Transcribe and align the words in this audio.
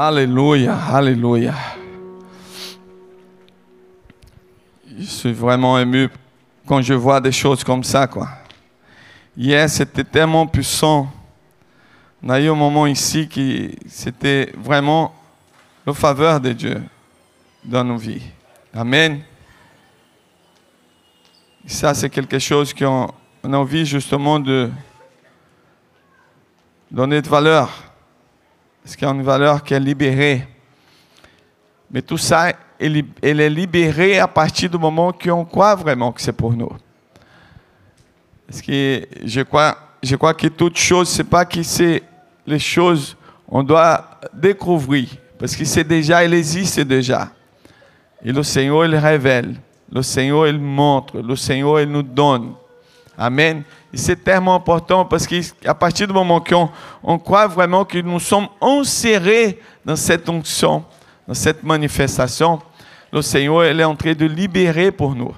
Alléluia, 0.00 0.78
Alléluia. 0.92 1.54
Je 4.96 5.02
suis 5.02 5.32
vraiment 5.32 5.76
ému 5.76 6.08
quand 6.64 6.80
je 6.80 6.94
vois 6.94 7.20
des 7.20 7.32
choses 7.32 7.64
comme 7.64 7.82
ça, 7.82 8.06
quoi. 8.06 8.28
Hier, 9.36 9.68
c'était 9.68 10.04
tellement 10.04 10.46
puissant. 10.46 11.12
On 12.22 12.28
a 12.28 12.38
eu 12.40 12.48
un 12.48 12.54
moment 12.54 12.86
ici 12.86 13.26
qui 13.26 13.76
c'était 13.88 14.52
vraiment 14.56 15.12
la 15.84 15.92
faveur 15.92 16.40
de 16.40 16.52
Dieu 16.52 16.80
dans 17.64 17.82
nos 17.82 17.96
vies. 17.96 18.22
Amen. 18.72 19.20
Ça, 21.66 21.92
c'est 21.92 22.08
quelque 22.08 22.38
chose 22.38 22.72
qu'on 22.72 23.12
on 23.42 23.52
a 23.52 23.56
envie 23.56 23.84
justement 23.84 24.38
de 24.38 24.70
donner 26.88 27.20
de 27.20 27.28
valeur. 27.28 27.87
Parce 28.82 28.96
qu'il 28.96 29.06
y 29.06 29.10
a 29.10 29.14
une 29.14 29.22
valeur 29.22 29.62
qui 29.62 29.74
est 29.74 29.80
libérée. 29.80 30.46
Mais 31.90 32.02
tout 32.02 32.18
ça, 32.18 32.52
elle, 32.78 33.04
elle 33.22 33.40
est 33.40 33.50
libérée 33.50 34.18
à 34.18 34.28
partir 34.28 34.70
du 34.70 34.78
moment 34.78 35.12
qu'on 35.12 35.44
croit 35.44 35.74
vraiment 35.74 36.12
que 36.12 36.20
c'est 36.20 36.32
pour 36.32 36.52
nous. 36.52 36.70
Que 38.66 39.06
je 39.24 39.40
crois, 39.42 39.76
je 40.02 40.16
crois 40.16 40.34
que 40.34 40.48
toute 40.48 40.78
chose, 40.78 41.08
c'est 41.08 41.24
pas 41.24 41.44
que 41.44 41.62
c'est 41.62 42.02
les 42.46 42.58
choses, 42.58 43.16
on 43.46 43.62
doit 43.62 44.18
découvrir. 44.32 45.08
Parce 45.38 45.54
que 45.54 45.64
c'est 45.64 45.84
déjà, 45.84 46.24
il 46.24 46.34
existe 46.34 46.80
déjà. 46.80 47.30
Et 48.24 48.32
le 48.32 48.42
Seigneur, 48.42 48.84
il 48.84 48.96
révèle. 48.96 49.54
Le 49.90 50.02
Seigneur, 50.02 50.48
il 50.48 50.58
montre. 50.58 51.20
Le 51.20 51.36
Seigneur, 51.36 51.80
il 51.80 51.88
nous 51.88 52.02
donne. 52.02 52.54
Amen. 53.16 53.62
C'est 53.94 54.22
tellement 54.22 54.54
important 54.54 55.04
parce 55.04 55.26
qu'à 55.26 55.74
partir 55.74 56.06
du 56.06 56.12
moment 56.12 56.40
qu'on 56.40 56.70
on 57.02 57.18
croit 57.18 57.46
vraiment 57.46 57.84
que 57.84 57.98
nous 57.98 58.20
sommes 58.20 58.48
insérés 58.60 59.58
dans 59.84 59.96
cette 59.96 60.28
onction, 60.28 60.84
dans 61.26 61.34
cette 61.34 61.62
manifestation, 61.62 62.60
le 63.10 63.22
Seigneur 63.22 63.64
il 63.64 63.80
est 63.80 63.84
en 63.84 63.96
train 63.96 64.12
de 64.12 64.26
libérer 64.26 64.92
pour 64.92 65.14
nous. 65.14 65.34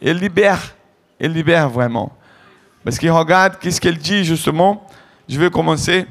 Il 0.00 0.14
libère, 0.14 0.74
il 1.18 1.32
libère 1.32 1.68
vraiment. 1.68 2.12
Parce 2.84 2.98
qu'il 2.98 3.10
regarde 3.10 3.58
qu'est-ce 3.58 3.80
qu'il 3.80 3.98
dit 3.98 4.24
justement. 4.24 4.86
Je 5.28 5.38
vais 5.38 5.50
commencer. 5.50 6.06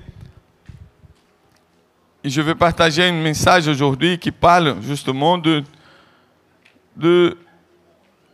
Et 2.23 2.29
je 2.29 2.41
vais 2.41 2.55
partager 2.55 3.03
un 3.03 3.13
message 3.13 3.67
aujourd'hui 3.67 4.17
qui 4.17 4.31
parle 4.31 4.77
justement 4.81 5.37
de, 5.37 5.63
de 6.95 7.37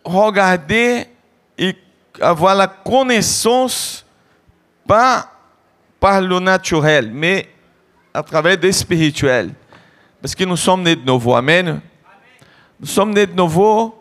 regarder 0.03 1.07
et 1.57 1.75
avoir 2.21 2.55
la 2.55 2.67
connaissance, 2.67 4.05
pas 4.85 5.31
par 5.99 6.21
le 6.21 6.39
naturel, 6.39 7.11
mais 7.13 7.47
à 8.13 8.23
travers 8.23 8.57
le 8.61 8.71
spirituel. 8.71 9.53
Parce 10.21 10.33
que 10.35 10.43
nous 10.43 10.57
sommes 10.57 10.83
nés 10.83 10.95
de 10.95 11.05
nouveau. 11.05 11.35
Amen. 11.35 11.81
Nous 12.79 12.88
sommes 12.88 13.13
nés 13.13 13.25
de 13.25 13.33
nouveau. 13.33 13.95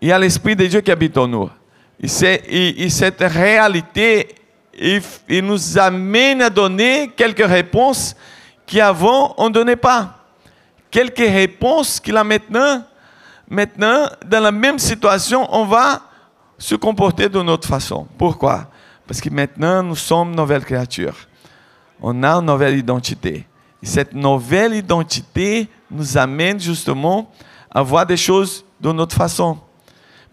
Il 0.00 0.08
y 0.08 0.12
a 0.12 0.18
l'Esprit 0.18 0.54
de 0.54 0.66
Dieu 0.66 0.80
qui 0.80 0.90
habite 0.90 1.16
en 1.18 1.26
nous. 1.26 1.50
Et, 2.00 2.84
et 2.84 2.90
cette 2.90 3.20
réalité 3.20 4.34
il, 4.80 5.44
nous 5.44 5.78
amène 5.78 6.42
à 6.42 6.50
donner 6.50 7.10
quelques 7.16 7.46
réponses 7.46 8.14
qu'avant 8.66 9.34
on 9.36 9.48
ne 9.48 9.54
donnait 9.54 9.76
pas. 9.76 10.14
Quelques 10.90 11.18
réponses 11.18 12.00
qu'il 12.00 12.16
a 12.16 12.24
maintenant, 12.24 12.82
maintenant, 13.48 14.06
dans 14.24 14.40
la 14.40 14.52
même 14.52 14.78
situation, 14.78 15.46
on 15.50 15.64
va 15.64 16.02
se 16.58 16.74
comporter 16.74 17.28
d'une 17.28 17.48
autre 17.48 17.68
façon. 17.68 18.06
Pourquoi? 18.18 18.68
Parce 19.06 19.20
que 19.20 19.30
maintenant, 19.30 19.82
nous 19.82 19.96
sommes 19.96 20.34
nouvelles 20.34 20.64
créatures. 20.64 21.16
On 22.02 22.22
a 22.22 22.34
une 22.34 22.46
nouvelle 22.46 22.76
identité. 22.76 23.46
Et 23.82 23.86
cette 23.86 24.12
nouvelle 24.12 24.74
identité 24.74 25.68
nous 25.90 26.18
amène 26.18 26.60
justement 26.60 27.30
à 27.70 27.80
voir 27.82 28.04
des 28.04 28.16
choses 28.16 28.64
d'une 28.80 29.00
autre 29.00 29.14
façon. 29.14 29.58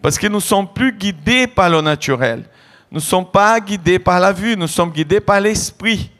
Parce 0.02 0.18
que 0.18 0.26
nous 0.26 0.36
ne 0.36 0.40
sommes 0.40 0.68
plus 0.68 0.92
guidés 0.92 1.46
par 1.46 1.70
le 1.70 1.80
naturel. 1.80 2.44
Nous 2.90 2.98
ne 2.98 3.04
sommes 3.04 3.26
pas 3.26 3.58
guidés 3.60 3.98
par 3.98 4.20
la 4.20 4.32
vue, 4.32 4.56
nous 4.56 4.66
sommes 4.66 4.90
guidés 4.90 5.20
par 5.20 5.40
l'esprit. 5.40 6.10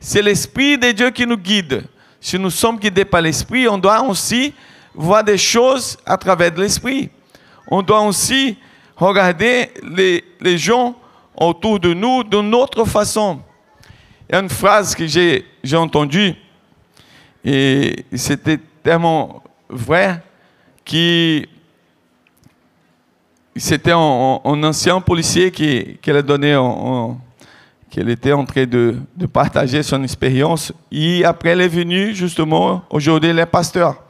C'est 0.00 0.22
l'esprit 0.22 0.76
de 0.76 0.90
Dieu 0.90 1.10
qui 1.10 1.26
nous 1.26 1.36
guide. 1.36 1.84
Si 2.20 2.38
nous 2.38 2.50
sommes 2.50 2.78
guidés 2.78 3.04
par 3.04 3.20
l'esprit, 3.20 3.68
on 3.68 3.78
doit 3.78 4.02
aussi 4.02 4.52
voir 4.94 5.22
des 5.22 5.38
choses 5.38 5.96
à 6.04 6.16
travers 6.16 6.54
l'esprit. 6.54 7.10
On 7.70 7.82
doit 7.82 8.00
aussi 8.00 8.56
regarder 8.96 9.70
les, 9.82 10.58
gens 10.58 10.94
autour 11.36 11.80
de 11.80 11.92
nous 11.92 12.22
d'une 12.24 12.54
autre 12.54 12.84
façon. 12.84 13.40
Il 14.28 14.34
y 14.34 14.36
a 14.36 14.40
une 14.40 14.48
phrase 14.48 14.94
que 14.94 15.06
j'ai 15.06 15.76
entendue, 15.76 16.34
et 17.44 18.04
c'était 18.14 18.58
tellement 18.82 19.42
vrai, 19.68 20.22
qui 20.84 21.46
c'était 23.56 23.92
un, 23.92 23.98
ancien 24.44 25.00
policier 25.00 25.50
qui, 25.50 25.98
qui 26.02 26.22
donné, 26.22 26.58
était 27.96 28.32
en 28.32 28.44
train 28.44 28.66
de, 28.66 28.96
de, 29.16 29.26
partager 29.26 29.82
son 29.84 30.02
expérience. 30.02 30.72
Et 30.90 31.24
après, 31.24 31.50
elle 31.50 31.60
est 31.60 31.68
venue, 31.68 32.14
justement, 32.14 32.82
aujourd'hui, 32.90 33.30
elle 33.30 33.38
est 33.38 33.46
pasteur. 33.46 34.02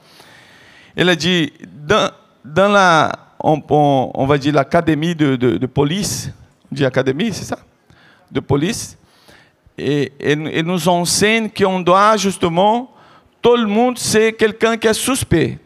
Elle 0.96 1.10
a 1.10 1.16
dit, 1.16 1.52
dans, 1.86 2.10
dans 2.44 2.68
la, 2.72 3.12
on, 3.44 4.26
va 4.26 4.38
dire 4.38 4.54
l'académie 4.54 5.14
de, 5.14 5.66
police, 5.66 6.30
on 6.70 6.74
dit 6.74 6.84
académie, 6.84 7.32
c'est 7.32 7.44
ça? 7.44 7.58
De 8.30 8.40
police. 8.40 8.96
Et, 9.76 10.12
et, 10.18 10.62
nous 10.62 10.88
enseigne 10.88 11.50
qu'on 11.50 11.80
doit 11.80 12.16
justement, 12.16 12.90
tout 13.42 13.56
le 13.56 13.66
monde, 13.66 13.98
c'est 13.98 14.32
quelqu'un 14.32 14.76
qui 14.76 14.86
est 14.86 14.94
suspect. 14.94 15.58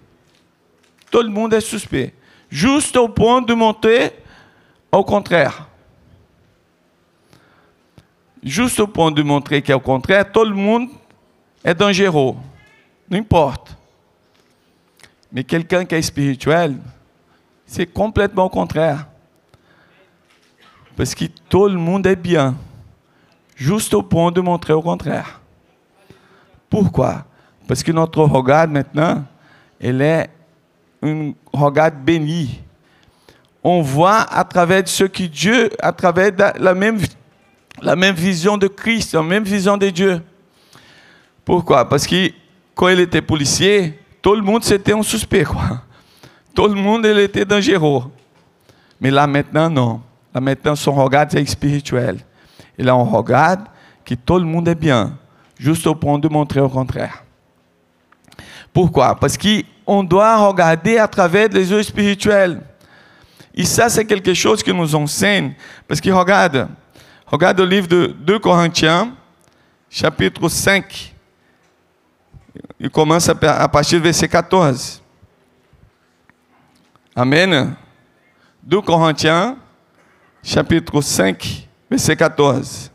Tout 1.10 1.22
le 1.22 1.28
monde 1.28 1.54
est 1.54 1.60
suspect. 1.60 2.12
Juste 2.50 2.96
au 2.96 3.08
point 3.08 3.42
de 3.42 3.54
montrer 3.54 4.12
au 4.90 5.04
contraire. 5.04 5.68
Juste 8.42 8.80
au 8.80 8.86
point 8.86 9.10
de 9.10 9.22
montrer 9.22 9.62
qu'au 9.62 9.80
contraire, 9.80 10.30
tout 10.30 10.44
le 10.44 10.54
monde 10.54 10.88
est 11.64 11.74
dangereux. 11.74 12.34
Não. 13.10 13.24
Mais 15.32 15.44
quelqu'un 15.44 15.84
qui 15.84 15.94
est 15.94 16.02
spirituel, 16.02 16.76
c'est 17.68 17.86
complètement 17.86 18.46
au 18.46 18.48
contraire. 18.48 19.06
Parce 20.96 21.14
que 21.14 21.26
tout 21.48 21.68
le 21.68 21.76
monde 21.76 22.06
est 22.06 22.16
bien. 22.16 22.56
Juste 23.54 23.92
au 23.94 24.02
point 24.02 24.32
de 24.32 24.40
montrer 24.40 24.72
au 24.72 24.82
contraire. 24.82 25.40
Pourquoi? 26.70 27.26
Parce 27.68 27.82
que 27.82 27.92
notre 27.92 28.22
regard 28.22 28.66
maintenant, 28.66 29.24
elle 29.78 30.00
est 30.00 30.30
un 31.02 31.32
regard 31.52 31.92
béni. 31.92 32.60
On 33.62 33.82
voit 33.82 34.22
à 34.22 34.42
travers 34.44 34.88
ce 34.88 35.04
que 35.04 35.24
Dieu, 35.24 35.70
à 35.78 35.92
travers 35.92 36.32
la 36.58 36.74
même, 36.74 38.14
vision 38.14 38.56
de 38.56 38.66
Christ, 38.66 39.12
la 39.12 39.22
même 39.22 39.44
vision 39.44 39.76
de 39.76 39.90
Dieu. 39.90 40.22
Pourquoi? 41.44 41.86
Parce 41.86 42.06
que 42.06 42.32
quand 42.74 42.88
il 42.88 43.00
était 43.00 43.22
policier, 43.22 44.00
tout 44.22 44.34
le 44.34 44.42
monde 44.42 44.64
c'était 44.64 44.94
un 44.94 45.02
suspect. 45.02 45.44
Todo 46.58 46.74
mundo 46.74 47.06
ele 47.06 47.30
é 47.32 47.44
dangerou. 47.44 48.10
Me 48.98 49.12
lamentando 49.12 49.76
não. 49.76 50.04
Lamentando 50.34 50.76
são 50.76 50.92
rogados 50.92 51.36
é 51.36 51.40
espiritual. 51.40 52.16
Ele 52.76 52.90
é 52.90 52.92
um 52.92 53.04
rogado 53.04 53.70
que 54.04 54.16
todo 54.16 54.44
mundo 54.44 54.66
é 54.66 54.74
bem. 54.74 55.16
Justo 55.56 55.88
ao 55.88 55.94
ponto 55.94 56.26
de 56.26 56.34
montrer 56.34 56.60
o 56.60 56.68
contrário. 56.68 57.20
Pourquoi? 58.72 59.14
Parce 59.14 59.38
qu'on 59.38 60.02
doit 60.02 60.36
regarder 60.48 60.98
à 60.98 61.06
travers 61.06 61.48
les 61.48 61.70
yeux 61.70 61.84
spirituels. 61.84 62.60
Et 63.54 63.64
ça, 63.64 63.88
c'est 63.88 64.04
quelque 64.04 64.34
chose 64.34 64.60
que 64.60 64.72
nous 64.72 64.96
enseigne. 64.96 65.54
Parce 65.86 66.00
que 66.00 66.10
regarde, 66.10 66.68
regarde 67.24 67.60
le 67.60 67.66
livre 67.66 67.86
de 67.86 68.08
2 68.08 68.40
Corinthians, 68.40 69.12
chapitre 69.88 70.48
5. 70.48 71.14
E 72.80 72.88
começa 72.88 73.30
a 73.30 73.68
partir 73.68 73.98
do 73.98 74.02
versículo 74.02 74.42
14. 74.42 75.06
Amen. 77.20 77.74
2 78.62 78.80
Corinthiens, 78.80 79.56
chapitre 80.40 81.00
5, 81.00 81.68
verset 81.90 82.14
14. 82.14 82.92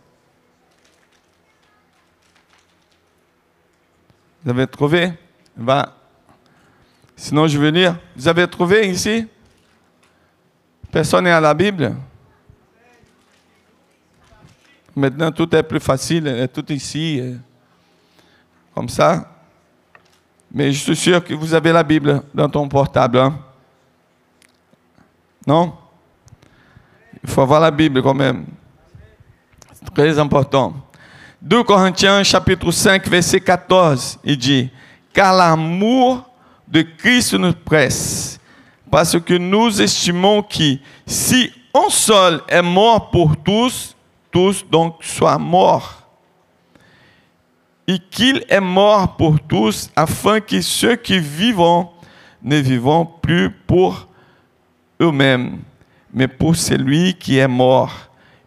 Vous 4.41 4.49
avez 4.49 4.65
trouvé? 4.65 5.11
Va. 5.57 5.93
Sinon, 7.17 7.47
je 7.47 7.59
vais 7.59 7.69
lire. 7.69 7.99
Vous 8.15 8.25
avez 8.25 8.47
trouvé 8.47 8.87
ici? 8.87 9.27
Personne 10.89 11.25
n'est 11.25 11.31
à 11.31 11.41
la 11.41 11.53
Bible? 11.53 11.93
Maintenant, 14.95 15.33
tout 15.33 15.53
est 15.53 15.63
plus 15.63 15.81
facile, 15.81 16.47
tout 16.53 16.71
ici, 16.71 17.21
comme 18.73 18.87
ça. 18.87 19.29
Mais 20.49 20.71
je 20.71 20.79
suis 20.79 20.95
sûr 20.95 21.21
que 21.21 21.33
vous 21.33 21.53
avez 21.53 21.73
la 21.73 21.83
Bible 21.83 22.23
dans 22.33 22.47
ton 22.47 22.69
portable. 22.69 23.17
Hein? 23.17 23.37
Non 25.45 25.73
Il 27.23 27.29
faut 27.29 27.41
avoir 27.41 27.59
la 27.59 27.71
Bible 27.71 28.01
quand 28.01 28.13
même. 28.13 28.45
C'est 29.73 29.93
très 29.93 30.17
important. 30.19 30.73
2 31.41 31.63
Corinthiens 31.63 32.23
chapitre 32.23 32.71
5, 32.71 33.05
verset 33.07 33.41
14, 33.41 34.19
il 34.23 34.37
dit, 34.37 34.69
car 35.11 35.35
l'amour 35.35 36.23
de 36.65 36.81
Christ 36.81 37.33
nous 37.33 37.51
presse, 37.53 38.39
parce 38.89 39.19
que 39.19 39.33
nous 39.33 39.81
estimons 39.81 40.41
que 40.41 40.77
si 41.05 41.51
un 41.73 41.89
seul 41.89 42.41
est 42.47 42.61
mort 42.61 43.09
pour 43.09 43.35
tous, 43.35 43.93
tous 44.31 44.65
donc 44.71 44.95
soient 45.01 45.37
morts. 45.37 45.99
Et 47.87 47.99
qu'il 47.99 48.45
est 48.47 48.61
mort 48.61 49.17
pour 49.17 49.37
tous, 49.41 49.89
afin 49.95 50.39
que 50.39 50.61
ceux 50.61 50.95
qui 50.95 51.19
vivent 51.19 51.85
ne 52.41 52.55
vivent 52.57 53.05
plus 53.21 53.49
pour 53.49 54.07
eux-mêmes, 55.03 55.59
mais 56.13 56.27
pour 56.27 56.55
celui 56.55 57.13
qui 57.15 57.37
est 57.37 57.47
mort 57.47 57.91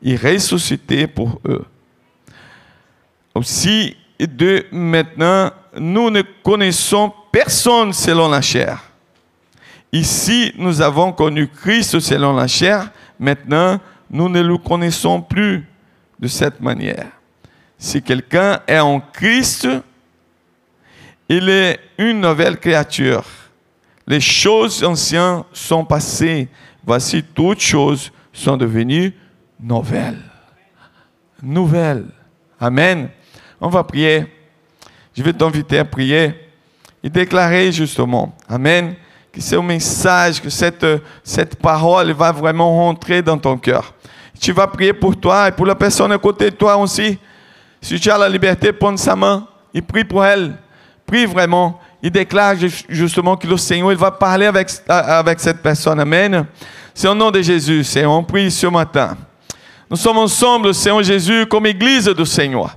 et 0.02 0.16
ressuscité 0.16 1.06
pour 1.06 1.40
eux. 1.46 1.64
Aussi, 3.34 3.96
de 4.18 4.64
maintenant, 4.72 5.50
nous 5.78 6.10
ne 6.10 6.22
connaissons 6.42 7.12
personne 7.30 7.92
selon 7.92 8.28
la 8.28 8.40
chair. 8.40 8.82
Ici, 9.92 10.52
nous 10.56 10.80
avons 10.80 11.12
connu 11.12 11.48
Christ 11.48 12.00
selon 12.00 12.34
la 12.34 12.46
chair. 12.46 12.90
Maintenant, 13.18 13.78
nous 14.10 14.28
ne 14.28 14.40
le 14.40 14.58
connaissons 14.58 15.20
plus 15.20 15.66
de 16.18 16.28
cette 16.28 16.60
manière. 16.60 17.08
Si 17.78 18.02
quelqu'un 18.02 18.60
est 18.66 18.78
en 18.78 19.00
Christ, 19.00 19.68
il 21.28 21.48
est 21.48 21.78
une 21.98 22.20
nouvelle 22.20 22.58
créature. 22.58 23.24
Les 24.06 24.20
choses 24.20 24.84
anciennes 24.84 25.42
sont 25.52 25.84
passées. 25.84 26.48
Voici 26.84 27.22
toutes 27.22 27.60
choses 27.60 28.12
sont 28.32 28.56
devenues 28.56 29.12
nouvelles. 29.58 30.22
Nouvelles. 31.42 32.06
Amen. 32.60 33.08
On 33.60 33.68
va 33.68 33.82
prier. 33.82 34.26
Je 35.14 35.22
vais 35.22 35.32
t'inviter 35.32 35.78
à 35.78 35.84
prier 35.84 36.34
et 37.02 37.10
déclarer 37.10 37.72
justement. 37.72 38.36
Amen. 38.48 38.94
Que 39.32 39.40
ce 39.40 39.56
message, 39.56 40.40
que 40.40 40.50
cette, 40.50 40.86
cette 41.24 41.56
parole 41.56 42.12
va 42.12 42.32
vraiment 42.32 42.74
rentrer 42.74 43.22
dans 43.22 43.38
ton 43.38 43.58
cœur. 43.58 43.92
Tu 44.40 44.52
vas 44.52 44.66
prier 44.66 44.92
pour 44.92 45.16
toi 45.16 45.48
et 45.48 45.52
pour 45.52 45.66
la 45.66 45.74
personne 45.74 46.12
à 46.12 46.18
côté 46.18 46.50
de 46.50 46.56
toi 46.56 46.76
aussi. 46.76 47.18
Si 47.80 47.98
tu 47.98 48.10
as 48.10 48.18
la 48.18 48.28
liberté, 48.28 48.72
prends 48.72 48.96
sa 48.96 49.16
main 49.16 49.46
et 49.72 49.82
prie 49.82 50.04
pour 50.04 50.24
elle. 50.24 50.56
Prie 51.06 51.26
vraiment. 51.26 51.80
Il 52.02 52.10
déclare 52.10 52.54
justement 52.88 53.36
que 53.36 53.46
le 53.46 53.56
Seigneur 53.56 53.90
il 53.90 53.98
va 53.98 54.10
parler 54.10 54.46
avec, 54.46 54.68
avec 54.88 55.40
cette 55.40 55.62
personne. 55.62 55.98
Amen. 55.98 56.46
C'est 56.94 57.08
au 57.08 57.14
nom 57.14 57.30
de 57.30 57.42
Jésus, 57.42 57.84
Seigneur. 57.84 58.12
On 58.12 58.22
prie 58.22 58.50
ce 58.50 58.66
matin. 58.66 59.16
Nous 59.90 59.96
sommes 59.96 60.18
ensemble, 60.18 60.74
Seigneur 60.74 61.02
Jésus, 61.02 61.46
comme 61.46 61.66
Église 61.66 62.06
du 62.06 62.26
Seigneur. 62.26 62.76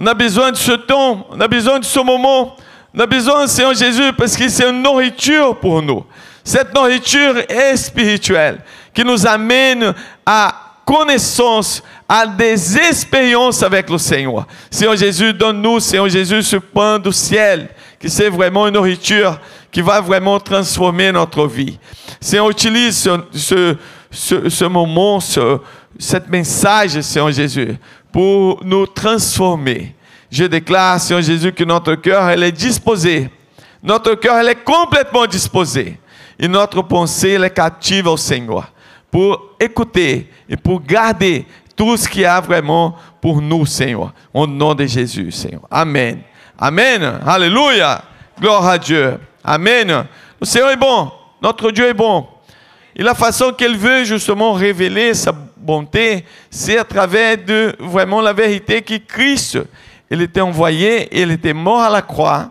On 0.00 0.06
a 0.06 0.14
besoin 0.14 0.50
de 0.52 0.56
ce 0.56 0.72
temps, 0.72 1.26
on 1.30 1.40
a 1.40 1.48
besoin 1.48 1.78
de 1.78 1.84
ce 1.84 2.00
moment. 2.00 2.56
On 2.94 3.00
a 3.00 3.06
besoin, 3.06 3.46
Seigneur 3.46 3.74
Jésus, 3.74 4.12
parce 4.16 4.36
que 4.36 4.48
c'est 4.48 4.68
une 4.68 4.82
nourriture 4.82 5.58
pour 5.58 5.82
nous. 5.82 6.04
Cette 6.42 6.74
nourriture 6.74 7.36
est 7.48 7.76
spirituelle, 7.76 8.60
qui 8.94 9.04
nous 9.04 9.26
amène 9.26 9.92
à 10.24 10.54
connaissance, 10.86 11.82
à 12.08 12.26
des 12.26 12.78
expériences 12.78 13.62
avec 13.62 13.90
le 13.90 13.98
Seigneur. 13.98 14.46
Seigneur 14.70 14.96
Jésus, 14.96 15.34
donne-nous, 15.34 15.80
Seigneur 15.80 16.08
Jésus, 16.08 16.42
ce 16.42 16.56
pain 16.56 16.98
du 16.98 17.12
ciel, 17.12 17.68
qui 18.00 18.08
c'est 18.08 18.28
vraiment 18.28 18.66
une 18.66 18.74
nourriture 18.74 19.40
qui 19.70 19.80
va 19.80 20.00
vraiment 20.00 20.38
transformer 20.38 21.10
notre 21.12 21.46
vie. 21.46 21.78
Seigneur, 22.20 22.50
utilise 22.50 22.96
ce, 23.32 23.76
ce, 24.10 24.48
ce, 24.48 24.64
moment, 24.64 25.20
ce, 25.20 25.58
cette 25.98 26.28
message, 26.28 27.00
Seigneur 27.00 27.32
Jésus, 27.32 27.76
pour 28.12 28.64
nous 28.64 28.86
transformer. 28.86 29.94
Je 30.30 30.44
déclare, 30.44 31.00
Seigneur 31.00 31.22
Jésus, 31.22 31.52
que 31.52 31.64
notre 31.64 31.94
cœur, 31.96 32.28
elle 32.28 32.42
est 32.42 32.52
disposé. 32.52 33.30
Notre 33.82 34.14
cœur, 34.14 34.36
elle 34.36 34.48
est 34.48 34.64
complètement 34.64 35.26
disposé. 35.26 35.98
Et 36.38 36.46
notre 36.46 36.82
pensée, 36.82 37.30
elle 37.30 37.44
est 37.44 37.50
captive 37.50 38.06
au 38.06 38.16
Seigneur. 38.16 38.72
Pour 39.10 39.54
écouter 39.58 40.28
et 40.48 40.56
pour 40.56 40.82
garder 40.82 41.46
tout 41.74 41.96
ce 41.96 42.08
qu'il 42.08 42.22
y 42.22 42.24
a 42.26 42.40
vraiment 42.40 42.96
pour 43.20 43.40
nous, 43.40 43.66
Seigneur. 43.66 44.12
Au 44.32 44.46
nom 44.46 44.74
de 44.74 44.84
Jésus, 44.84 45.30
Seigneur. 45.32 45.62
Amen. 45.70 46.20
Amen. 46.60 47.20
Alléluia. 47.24 48.02
Gloire 48.40 48.66
à 48.66 48.78
Dieu. 48.78 49.16
Amen. 49.44 50.04
Le 50.40 50.46
Seigneur 50.46 50.70
est 50.70 50.76
bon. 50.76 51.12
Notre 51.40 51.70
Dieu 51.70 51.86
est 51.86 51.94
bon. 51.94 52.26
Et 52.96 53.02
la 53.04 53.14
façon 53.14 53.52
qu'elle 53.52 53.76
veut 53.76 54.02
justement 54.02 54.54
révéler 54.54 55.14
sa 55.14 55.30
bonté, 55.30 56.24
c'est 56.50 56.76
à 56.76 56.84
travers 56.84 57.36
de 57.38 57.76
vraiment 57.78 58.20
la 58.20 58.32
vérité 58.32 58.82
que 58.82 58.96
Christ, 58.96 59.58
il 60.10 60.20
était 60.20 60.40
envoyé, 60.40 61.08
il 61.22 61.30
était 61.30 61.52
mort 61.52 61.80
à 61.80 61.90
la 61.90 62.02
croix 62.02 62.50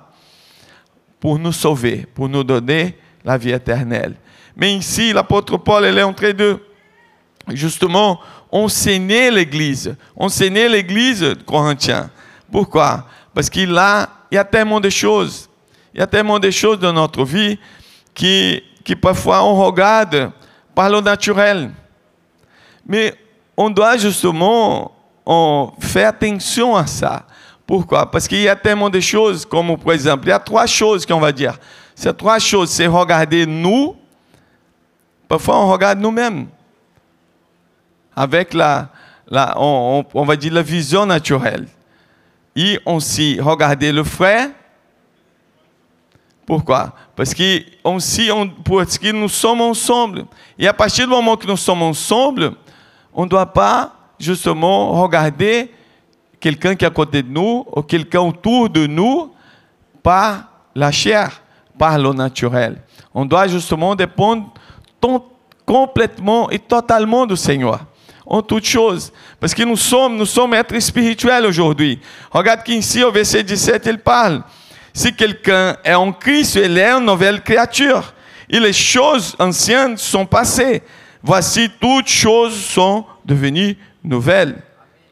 pour 1.19 1.37
nous 1.37 1.51
sauver, 1.51 2.05
pour 2.15 2.29
nous 2.29 2.45
donner 2.45 2.97
la 3.25 3.37
vie 3.37 3.51
éternelle. 3.51 4.15
Mais 4.55 4.73
ici, 4.73 5.11
l'apôtre 5.11 5.57
Paul, 5.57 5.85
il 5.85 5.97
est 5.97 6.03
en 6.03 6.13
train 6.13 6.31
de 6.31 6.59
justement 7.49 8.21
enseigner 8.51 9.31
l'Église, 9.31 9.97
enseigner 10.15 10.69
l'Église 10.69 11.19
de 11.19 11.33
Corinthiens. 11.33 12.09
Pourquoi? 12.49 13.05
Parce 13.37 13.51
qu'il 13.51 13.77
a, 13.77 14.09
il 14.31 14.35
y 14.35 14.37
a 14.39 14.43
tellement 14.43 14.79
de 14.79 14.89
choses, 14.89 15.47
il 15.93 15.99
y 15.99 16.01
a 16.01 16.07
tellement 16.07 16.39
de 16.39 16.49
choses 16.49 16.79
dans 16.79 16.91
notre 16.91 17.23
vie 17.23 17.59
qui, 18.11 18.63
qui 18.83 18.95
parfois 18.95 19.43
on 19.43 19.53
regarde 19.63 20.31
par 20.73 20.89
le 20.89 21.01
naturel. 21.01 21.69
Mais 22.83 23.13
on 23.55 23.69
doit 23.69 23.95
justement 23.95 24.91
on 25.23 25.71
faire 25.79 26.09
attention 26.09 26.75
à 26.75 26.87
ça. 26.87 27.27
Pourquoi 27.67 28.09
Parce 28.09 28.27
qu'il 28.27 28.41
y 28.41 28.49
a 28.49 28.55
tellement 28.55 28.89
de 28.89 28.99
choses, 28.99 29.45
comme 29.45 29.77
par 29.77 29.93
exemple, 29.93 30.25
il 30.25 30.29
y 30.29 30.31
a 30.31 30.39
trois 30.39 30.65
choses 30.65 31.05
qu'on 31.05 31.19
va 31.19 31.31
dire. 31.31 31.59
Ces 31.93 32.11
trois 32.15 32.39
choses, 32.39 32.71
c'est 32.71 32.87
regarder 32.87 33.45
nous, 33.45 33.95
parfois 35.27 35.59
on 35.59 35.71
regarde 35.71 35.99
nous-mêmes, 35.99 36.47
avec 38.15 38.55
la, 38.55 38.89
la 39.27 39.53
on, 39.59 40.03
on, 40.11 40.25
va 40.25 40.35
dire 40.35 40.55
la 40.55 40.63
vision 40.63 41.05
naturelle. 41.05 41.67
Et 42.59 42.79
on 42.87 42.99
s'y 42.99 43.39
regarder 43.39 43.91
le 43.91 44.03
frère. 44.03 44.49
Pourquoi 46.43 46.91
Parce 47.15 47.31
que, 47.31 47.61
on, 47.83 47.99
si 47.99 48.31
on, 48.31 48.49
parce 48.49 48.97
que 48.97 49.11
nous 49.11 49.29
sommes 49.29 49.61
ensemble. 49.61 50.25
Et 50.57 50.67
à 50.67 50.73
partir 50.73 51.05
du 51.05 51.11
moment 51.11 51.37
que 51.37 51.45
nous 51.45 51.55
sommes 51.55 51.83
ensemble, 51.83 52.53
on 53.13 53.25
ne 53.25 53.29
doit 53.29 53.45
pas 53.45 53.93
justement 54.19 54.99
regarder 54.99 55.71
quelqu'un 56.39 56.73
qui 56.73 56.83
est 56.83 56.87
à 56.87 56.91
côté 56.91 57.21
de 57.21 57.29
nous 57.29 57.63
ou 57.71 57.83
quelqu'un 57.83 58.21
autour 58.21 58.71
de 58.71 58.87
nous 58.87 59.31
par 60.01 60.45
la 60.73 60.91
chair, 60.91 61.39
par 61.77 61.99
le 61.99 62.11
naturel. 62.11 62.81
On 63.13 63.23
doit 63.23 63.47
justement 63.47 63.93
dépendre 63.93 64.51
complètement 65.63 66.49
et 66.49 66.57
totalement 66.57 67.27
du 67.27 67.37
Seigneur 67.37 67.81
en 68.27 68.41
toutes 68.41 68.65
choses. 68.65 69.11
Parce 69.39 69.53
que 69.53 69.63
nous 69.63 69.77
sommes, 69.77 70.17
nous 70.17 70.25
sommes 70.25 70.53
êtres 70.53 70.79
spirituels 70.79 71.45
aujourd'hui. 71.45 71.99
Regarde 72.29 72.63
qu'ici, 72.63 73.03
au 73.03 73.11
verset 73.11 73.43
17, 73.43 73.85
il 73.85 73.99
parle. 73.99 74.43
Si 74.93 75.13
quelqu'un 75.13 75.77
est 75.83 75.93
en 75.93 76.11
Christ, 76.11 76.55
il 76.55 76.77
est 76.77 76.89
une 76.89 77.05
nouvelle 77.05 77.41
créature. 77.41 78.13
Et 78.49 78.59
les 78.59 78.73
choses 78.73 79.35
anciennes 79.39 79.97
sont 79.97 80.25
passées. 80.25 80.81
Voici, 81.23 81.69
toutes 81.79 82.07
choses 82.07 82.55
sont 82.55 83.05
devenues 83.25 83.77
nouvelles. 84.03 84.61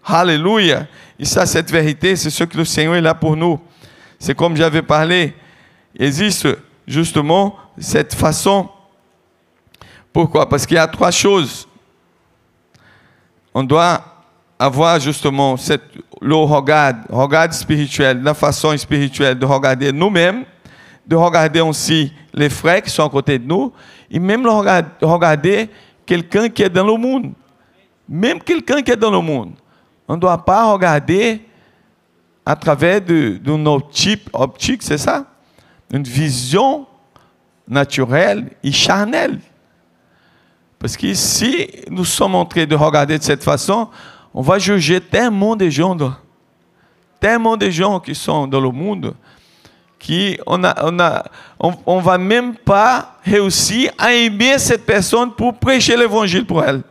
Alléluia. 0.04 0.88
Et 1.18 1.26
ça, 1.26 1.46
cette 1.46 1.72
vérité, 1.72 2.16
c'est 2.16 2.30
ce 2.30 2.44
que 2.44 2.58
le 2.58 2.66
Seigneur 2.66 2.96
est 2.96 3.02
là 3.02 3.14
pour 3.14 3.36
nous. 3.36 3.60
C'est 4.20 4.36
comme 4.36 4.56
j'avais 4.56 4.82
parlé. 4.82 5.34
Il 5.96 6.06
existe 6.06 6.48
justement 6.88 7.56
cette 7.78 8.14
façon. 8.14 8.70
Pourquoi? 10.12 10.48
Parce 10.48 10.66
qu'il 10.66 10.76
y 10.76 10.80
a 10.80 10.88
trois 10.88 11.12
choses. 11.12 11.68
On 13.58 13.64
doit 13.64 14.04
avoir 14.60 15.00
justement 15.00 15.56
cette, 15.56 15.84
le 16.22 16.36
regard, 16.36 16.94
regard 17.10 17.54
spirituel, 17.54 18.22
la 18.22 18.34
façon 18.34 18.78
spirituelle 18.78 19.40
de 19.40 19.46
regarder 19.46 19.94
nous-mêmes, 19.94 20.44
de 21.08 21.16
regarder 21.16 21.62
aussi 21.62 22.12
les 22.34 22.50
frères 22.50 22.82
qui 22.82 22.90
sont 22.90 23.06
à 23.06 23.10
côté 23.10 23.40
de 23.40 23.48
nous, 23.48 23.72
et 24.12 24.20
même 24.20 24.44
de 24.44 25.06
regarder 25.06 25.70
quelqu'un 26.06 26.50
qui 26.50 26.64
est 26.64 26.70
dans 26.70 26.86
le 26.86 26.98
monde. 26.98 27.32
Même 28.10 28.42
quelqu'un 28.42 28.82
qui 28.82 28.92
est 28.92 28.98
dans 28.98 29.10
le 29.10 29.22
monde. 29.22 29.54
On 30.06 30.16
ne 30.16 30.20
doit 30.20 30.44
pas 30.44 30.74
regarder 30.74 31.42
à 32.46 32.58
travers 32.58 33.00
nos 33.46 33.80
types 33.80 34.30
optiques, 34.34 34.84
c'est 34.84 34.98
ça? 34.98 35.26
Une 35.94 36.04
vision 36.04 36.86
naturelle 37.66 38.50
et 38.62 38.74
charnelle. 38.74 39.40
Parce 40.86 40.98
que 40.98 41.16
si 41.16 41.68
nous 41.90 42.06
sommes 42.06 42.36
en 42.36 42.46
train 42.46 42.64
de 42.64 42.76
regarder 42.76 43.18
de 43.18 43.24
cette 43.24 43.44
façon, 43.44 43.88
on 44.32 44.44
va 44.44 44.60
juger 44.60 45.02
tellement 45.02 45.56
de 45.56 45.68
gens, 45.68 45.98
tellement 47.20 47.58
de 47.58 47.72
gens 47.72 48.00
qui 48.00 48.14
sont 48.14 48.46
dans 48.46 48.62
le 48.62 48.70
monde, 48.70 49.16
qu'on 50.00 50.64
a, 50.64 50.86
on 50.86 51.00
on, 51.60 51.74
on 51.88 52.00
va 52.02 52.20
même 52.20 52.54
pas 52.54 53.16
réussir 53.26 53.94
à 53.98 54.14
aimer 54.14 54.60
cette 54.60 54.86
personne 54.86 55.32
pour 55.32 55.56
prêcher 55.58 55.98
l'évangile 55.98 56.46
pour 56.46 56.64
elle. 56.64 56.84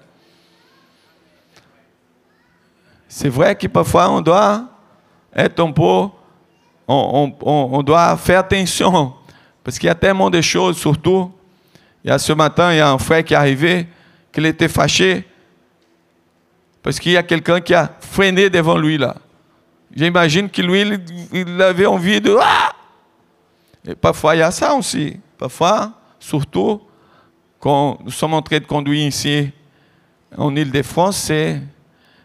C'est 3.06 3.28
vrai 3.28 3.54
que 3.54 3.68
parfois 3.68 4.10
on 4.10 4.20
doit 4.20 4.64
être 5.36 5.60
un 5.60 5.70
peu 5.70 6.08
on, 6.88 7.82
doit 7.84 8.16
faire 8.16 8.40
attention, 8.40 9.14
parce 9.62 9.78
qu'il 9.78 9.86
y 9.86 9.90
a 9.90 9.94
tellement 9.94 10.30
de 10.30 10.40
choses, 10.40 10.78
surtout. 10.78 11.30
Il 12.04 12.08
y 12.08 12.10
a 12.10 12.18
ce 12.18 12.34
matin, 12.34 12.70
il 12.72 12.76
y 12.76 12.80
a 12.80 12.90
un 12.90 12.98
frère 12.98 13.24
qui 13.24 13.32
est 13.32 13.36
arrivé, 13.36 13.86
qu'il 14.30 14.44
était 14.44 14.68
fâché, 14.68 15.26
parce 16.82 17.00
qu'il 17.00 17.12
y 17.12 17.16
a 17.16 17.22
quelqu'un 17.22 17.62
qui 17.62 17.72
a 17.72 17.90
freiné 17.98 18.50
devant 18.50 18.76
lui 18.76 18.98
là. 18.98 19.16
J'imagine 19.96 20.50
que 20.50 20.60
lui, 20.60 20.84
il 21.32 21.62
avait 21.62 21.86
envie 21.86 22.20
de... 22.20 22.36
Ah! 22.38 22.72
Et 23.86 23.94
parfois, 23.94 24.34
il 24.34 24.40
y 24.40 24.42
a 24.42 24.50
ça 24.50 24.74
aussi. 24.74 25.18
Parfois, 25.38 25.92
surtout, 26.18 26.82
quand 27.60 27.98
nous 28.04 28.10
sommes 28.10 28.34
en 28.34 28.42
train 28.42 28.58
de 28.58 28.64
conduire 28.64 29.06
ici 29.06 29.50
en 30.36 30.54
Ile-de-France, 30.54 31.16
c'est... 31.16 31.62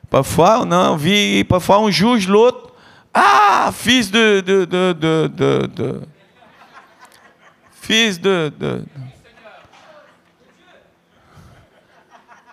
Parfois, 0.10 0.62
on 0.64 0.72
a 0.72 0.90
envie, 0.90 1.44
parfois 1.44 1.80
on 1.80 1.92
juge 1.92 2.28
l'autre. 2.28 2.74
Ah, 3.14 3.70
fils 3.72 4.12
de... 4.12 4.42
de, 4.42 4.66
de, 4.66 6.02
fils 7.82 8.20
de... 8.20 8.52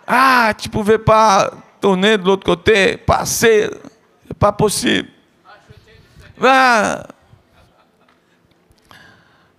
Ah, 0.07 0.53
ne 0.63 0.69
pouvais 0.69 0.97
pas 0.97 1.51
tourner 1.81 2.17
de 2.17 2.23
l'autre 2.23 2.45
côté, 2.45 2.95
passer. 2.95 3.69
C'est 4.25 4.37
pas 4.37 4.53
possible. 4.53 5.09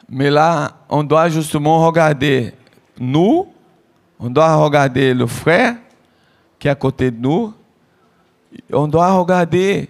Mais 0.08 0.30
là, 0.30 0.72
on 0.88 1.04
doit 1.04 1.28
justement 1.28 1.86
regarder 1.86 2.54
nous, 2.98 3.52
on 4.18 4.30
doit 4.30 4.54
regarder 4.56 5.12
le 5.12 5.26
frère 5.26 5.76
qui 6.58 6.66
est 6.66 6.70
à 6.70 6.74
côté 6.74 7.10
de 7.10 7.20
nous, 7.20 7.52
on 8.72 8.88
doit 8.88 9.12
regarder 9.12 9.88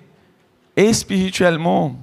spirituellement. 0.92 1.94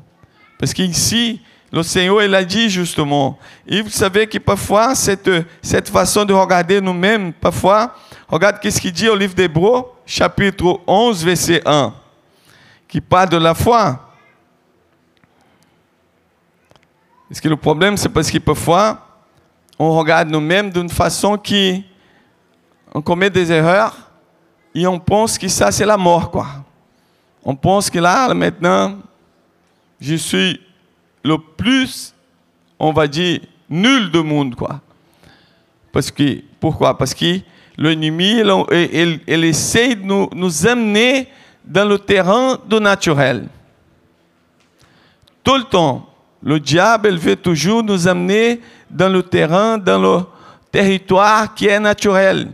Parce 0.57 0.73
qu'ici, 0.73 1.41
le 1.71 1.83
Seigneur, 1.83 2.23
il 2.23 2.33
a 2.33 2.43
dit 2.43 2.69
justement, 2.69 3.37
et 3.67 3.81
vous 3.81 3.89
savez 3.89 4.27
que 4.27 4.37
parfois, 4.37 4.95
cette, 4.95 5.29
cette 5.61 5.89
façon 5.89 6.23
de 6.23 6.33
regarder 6.33 6.79
nous-mêmes, 6.79 7.33
parfois, 7.33 7.93
regarde 8.27 8.59
qu'est-ce 8.59 8.81
qu'il 8.81 8.91
dit 8.91 9.09
au 9.09 9.15
livre 9.15 9.33
d'Hébreux, 9.33 9.85
chapitre 10.05 10.81
11, 10.87 11.23
verset 11.23 11.61
1, 11.65 11.93
qui 12.87 13.01
parle 13.01 13.29
de 13.29 13.37
la 13.37 13.53
foi. 13.53 13.99
Est-ce 17.29 17.41
que 17.41 17.49
le 17.49 17.55
problème, 17.55 17.97
c'est 17.97 18.09
parce 18.09 18.29
que 18.29 18.37
parfois, 18.37 18.99
on 19.77 19.97
regarde 19.97 20.29
nous-mêmes 20.29 20.69
d'une 20.69 20.89
façon 20.89 21.37
qui, 21.37 21.83
on 22.93 23.01
commet 23.01 23.29
des 23.29 23.51
erreurs 23.51 23.95
et 24.73 24.85
on 24.87 24.99
pense 24.99 25.37
que 25.37 25.47
ça, 25.47 25.71
c'est 25.71 25.85
la 25.85 25.97
mort, 25.97 26.31
quoi. 26.31 26.47
On 27.43 27.55
pense 27.55 27.89
que 27.89 27.99
là, 27.99 28.33
maintenant, 28.33 28.97
je 29.99 30.15
suis 30.15 30.59
le 31.23 31.37
plus, 31.37 32.13
on 32.79 32.91
va 32.91 33.07
dire, 33.07 33.41
nul 33.69 34.11
du 34.11 34.21
monde, 34.21 34.55
quoi. 34.55 34.79
Parce 35.91 36.11
que, 36.11 36.41
pourquoi? 36.59 36.97
Parce 36.97 37.13
que 37.13 37.39
l'ennemi, 37.77 38.41
il, 38.71 39.19
il, 39.27 39.43
essaie 39.43 39.95
de 39.95 40.03
nous, 40.03 40.67
amener 40.67 41.27
dans 41.63 41.87
le 41.87 41.99
terrain 41.99 42.57
du 42.67 42.79
naturel. 42.79 43.47
Tout 45.43 45.57
le 45.57 45.63
temps, 45.63 46.09
le 46.41 46.59
diable, 46.59 47.15
veut 47.15 47.35
toujours 47.35 47.83
nous 47.83 48.07
amener 48.07 48.61
dans 48.89 49.09
le 49.09 49.23
terrain, 49.23 49.77
dans 49.77 49.99
le 49.99 50.23
territoire 50.71 51.53
qui 51.53 51.67
est 51.67 51.79
naturel. 51.79 52.51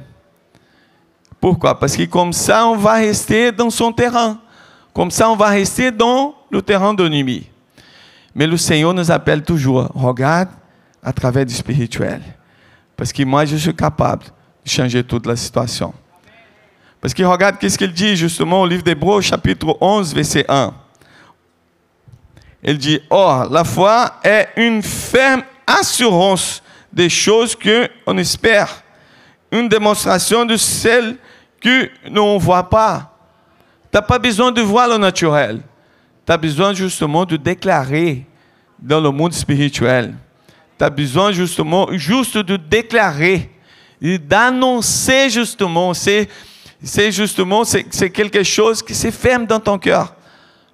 Pourquoi? 1.39 1.79
Parce 1.79 1.95
que 1.95 2.03
comme 2.03 2.33
ça, 2.33 2.67
on 2.67 2.75
va 2.75 2.93
rester 2.93 3.51
dans 3.51 3.69
son 3.69 3.91
terrain. 3.91 4.39
Comme 4.93 5.11
ça, 5.11 5.29
on 5.29 5.35
va 5.35 5.47
rester 5.47 5.91
dans 5.91 6.35
le 6.49 6.61
terrain 6.61 6.93
de 6.93 7.03
l'ennemi. 7.03 7.47
Mais 8.35 8.47
le 8.47 8.57
Seigneur 8.57 8.93
nous 8.93 9.09
appelle 9.11 9.43
toujours, 9.43 9.89
regarde 9.93 10.49
à 11.03 11.11
travers 11.11 11.45
du 11.45 11.53
spirituel. 11.53 12.21
Parce 12.95 13.11
que 13.11 13.23
moi, 13.23 13.45
je 13.45 13.55
suis 13.55 13.75
capable 13.75 14.25
changer 14.65 15.03
toute 15.03 15.25
la 15.25 15.35
situation. 15.35 15.93
Parce 16.99 17.13
que 17.13 17.23
regarde 17.23 17.57
qu'est-ce 17.57 17.77
qu'il 17.77 17.91
dit 17.91 18.15
justement 18.15 18.61
au 18.61 18.67
livre 18.67 18.83
d'Hébreux, 18.83 19.21
chapitre 19.21 19.75
11, 19.81 20.13
verset 20.13 20.45
1. 20.47 20.73
Il 22.63 22.77
dit, 22.77 22.99
Or, 23.09 23.49
la 23.49 23.63
foi 23.63 24.19
est 24.23 24.49
une 24.55 24.83
ferme 24.83 25.43
assurance 25.65 26.61
des 26.93 27.09
choses 27.09 27.55
qu'on 27.55 28.17
espère, 28.17 28.83
une 29.51 29.67
démonstration 29.67 30.45
de 30.45 30.57
celles 30.57 31.17
que 31.59 31.89
nous 32.09 32.33
ne 32.33 32.39
voit 32.39 32.69
pas. 32.69 33.17
Tu 33.91 33.97
n'as 33.97 34.01
pas 34.01 34.19
besoin 34.19 34.51
de 34.51 34.61
voir 34.61 34.87
le 34.87 34.97
naturel. 34.97 35.61
Tu 36.25 36.31
as 36.31 36.37
besoin 36.37 36.73
justement 36.73 37.25
de 37.25 37.37
déclarer 37.37 38.25
dans 38.79 38.99
le 38.99 39.11
monde 39.11 39.33
spirituel. 39.33 40.13
Tu 40.77 40.83
as 40.83 40.89
besoin 40.89 41.31
justement 41.31 41.87
juste 41.91 42.37
de 42.37 42.57
déclarer, 42.57 43.50
d'annoncer 44.01 45.29
justement. 45.29 45.93
C'est, 45.93 46.27
c'est 46.83 47.11
justement, 47.11 47.63
c'est 47.63 48.09
quelque 48.09 48.43
chose 48.43 48.81
qui 48.81 48.95
se 48.95 49.11
ferme 49.11 49.45
dans 49.45 49.59
ton 49.59 49.77
cœur. 49.77 50.15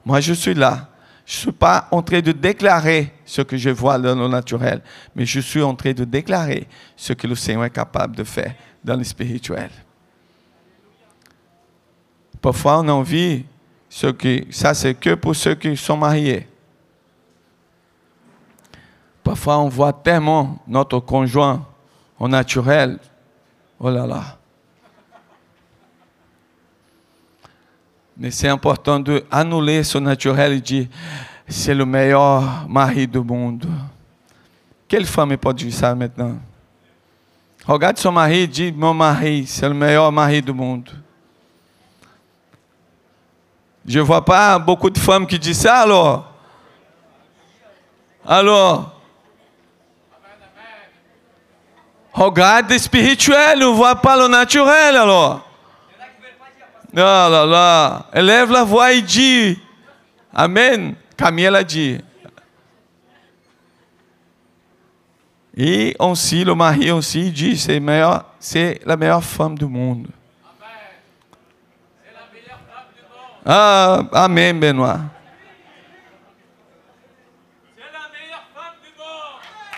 Moi, 0.05 0.21
je 0.21 0.33
suis 0.33 0.53
là. 0.53 0.87
Je 1.25 1.35
ne 1.35 1.39
suis 1.39 1.51
pas 1.51 1.89
en 1.91 2.01
train 2.01 2.21
de 2.21 2.31
déclarer 2.31 3.11
ce 3.25 3.41
que 3.41 3.57
je 3.57 3.69
vois 3.69 3.99
dans 3.99 4.15
le 4.15 4.29
naturel, 4.29 4.81
mais 5.13 5.25
je 5.25 5.41
suis 5.41 5.61
en 5.61 5.75
train 5.75 5.91
de 5.91 6.05
déclarer 6.05 6.65
ce 6.95 7.11
que 7.11 7.27
le 7.27 7.35
Seigneur 7.35 7.65
est 7.65 7.69
capable 7.69 8.15
de 8.15 8.23
faire 8.23 8.53
dans 8.81 8.95
le 8.95 9.03
spirituel. 9.03 9.69
Parfois, 12.41 12.79
on 12.79 12.87
a 12.87 12.93
envie, 12.93 13.43
ce 13.89 14.07
que, 14.07 14.45
ça 14.51 14.73
c'est 14.73 14.93
que 14.93 15.15
pour 15.15 15.35
ceux 15.35 15.55
qui 15.55 15.75
sont 15.75 15.97
mariés. 15.97 16.47
Parfois, 19.21 19.57
on 19.57 19.67
voit 19.67 19.91
tellement 19.91 20.57
notre 20.65 21.01
conjoint 21.01 21.67
au 22.17 22.29
naturel. 22.29 22.99
Olha 23.79 24.05
lá. 24.05 24.37
Nesse 28.15 28.47
é 28.47 28.51
importante 28.51 29.23
anular 29.29 29.83
sua 29.85 30.01
natureza 30.01 30.59
di 30.59 30.89
ser 31.47 31.79
o 31.79 31.85
melhor 31.85 32.67
marido 32.67 33.21
do 33.21 33.25
mundo. 33.25 33.69
Que 34.87 35.05
fama 35.05 35.37
pode 35.37 35.67
estar 35.67 35.95
metendo. 35.95 36.41
Rogar 37.65 37.93
de 37.93 37.99
seu 37.99 38.11
marido, 38.11 38.51
de 38.51 38.71
meu 38.71 38.93
marido, 38.93 39.45
ser 39.45 39.71
o 39.71 39.75
melhor 39.75 40.11
marido 40.11 40.45
do 40.45 40.55
mundo. 40.55 40.91
Je 43.85 44.01
vois 44.01 44.21
pas 44.21 44.59
pouco 44.65 44.89
de 44.89 44.99
femmes 44.99 45.27
que 45.27 45.37
disent 45.37 45.71
alô? 45.71 46.23
Alô? 48.25 48.96
Rogada 52.17 52.73
espiritual, 52.73 53.75
vai 53.75 53.95
para 53.95 54.25
o 54.25 54.27
natural. 54.27 55.45
Lá, 56.91 57.27
lá, 57.27 57.43
lá. 57.43 58.05
Eleva 58.11 58.61
a 58.61 58.63
voix 58.63 58.97
e 58.97 59.01
di. 59.03 59.61
Amém? 60.33 60.97
Camila 61.15 61.63
di. 61.63 62.03
E 65.55 65.95
onsi, 65.99 66.43
o 66.43 66.55
um 66.55 66.95
onsi, 66.97 67.29
disse, 67.29 67.75
é 67.75 67.79
melhor, 67.79 68.25
ser 68.39 68.81
a 68.87 68.97
melhor 68.97 69.21
fama 69.21 69.55
do 69.55 69.69
mundo. 69.69 70.11
Ah, 73.45 74.07
amém, 74.11 74.55
Benoit. 74.55 75.01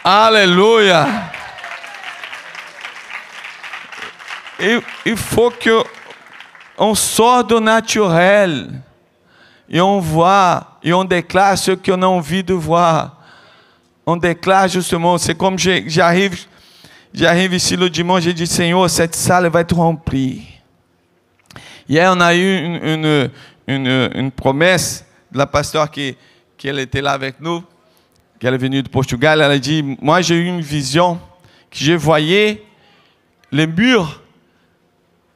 Aleluia. 0.02 1.39
Il, 4.62 5.16
faut 5.16 5.52
que 5.52 5.84
on 6.78 6.94
sort 6.94 7.46
do 7.46 7.60
naturel 7.60 8.82
et 9.70 9.80
on 9.80 10.00
voit 10.00 10.78
et 10.84 10.92
on 10.92 11.06
déclare 11.06 11.58
ce 11.58 11.72
qu'on 11.72 12.02
a 12.02 12.08
envie 12.08 12.44
de 12.44 12.54
voir. 12.54 13.18
On 14.06 14.18
déclare 14.18 14.68
justement, 14.68 15.18
c'est 15.18 15.38
comme 15.38 15.58
j'arrive, 15.58 16.46
j'arrive 17.14 17.54
ici 17.54 17.78
le 17.78 17.90
dimanche, 17.90 18.24
j'ai 18.24 18.34
dit 18.34 18.48
Seigneur, 18.48 18.90
cette 18.90 19.16
salle 19.16 19.48
va 19.48 19.62
être 19.62 19.76
remplie. 19.76 20.48
Hier, 21.88 22.12
on 22.16 22.20
a 22.20 22.36
eu 22.36 22.58
une, 22.58 22.84
une, 22.84 23.32
une, 23.68 24.12
une 24.14 24.32
promesse 24.32 25.06
de 25.32 25.38
la 25.38 25.46
pasteur 25.46 25.90
qui, 25.90 26.18
qui 26.58 26.68
était 26.68 27.02
là 27.02 27.12
avec 27.12 27.40
nous, 27.40 27.64
qui 28.40 28.48
est 28.48 28.58
venue 28.58 28.84
de 28.84 28.90
Portugal. 28.90 29.42
Elle 29.42 29.52
a 29.52 29.60
dit 29.60 29.98
Moi, 30.02 30.22
j'ai 30.22 30.36
eu 30.36 30.46
une 30.46 30.62
vision 30.62 31.20
que 31.72 31.78
je 31.78 31.94
voyais 31.94 32.64
les 33.52 33.66
murs 33.66 34.22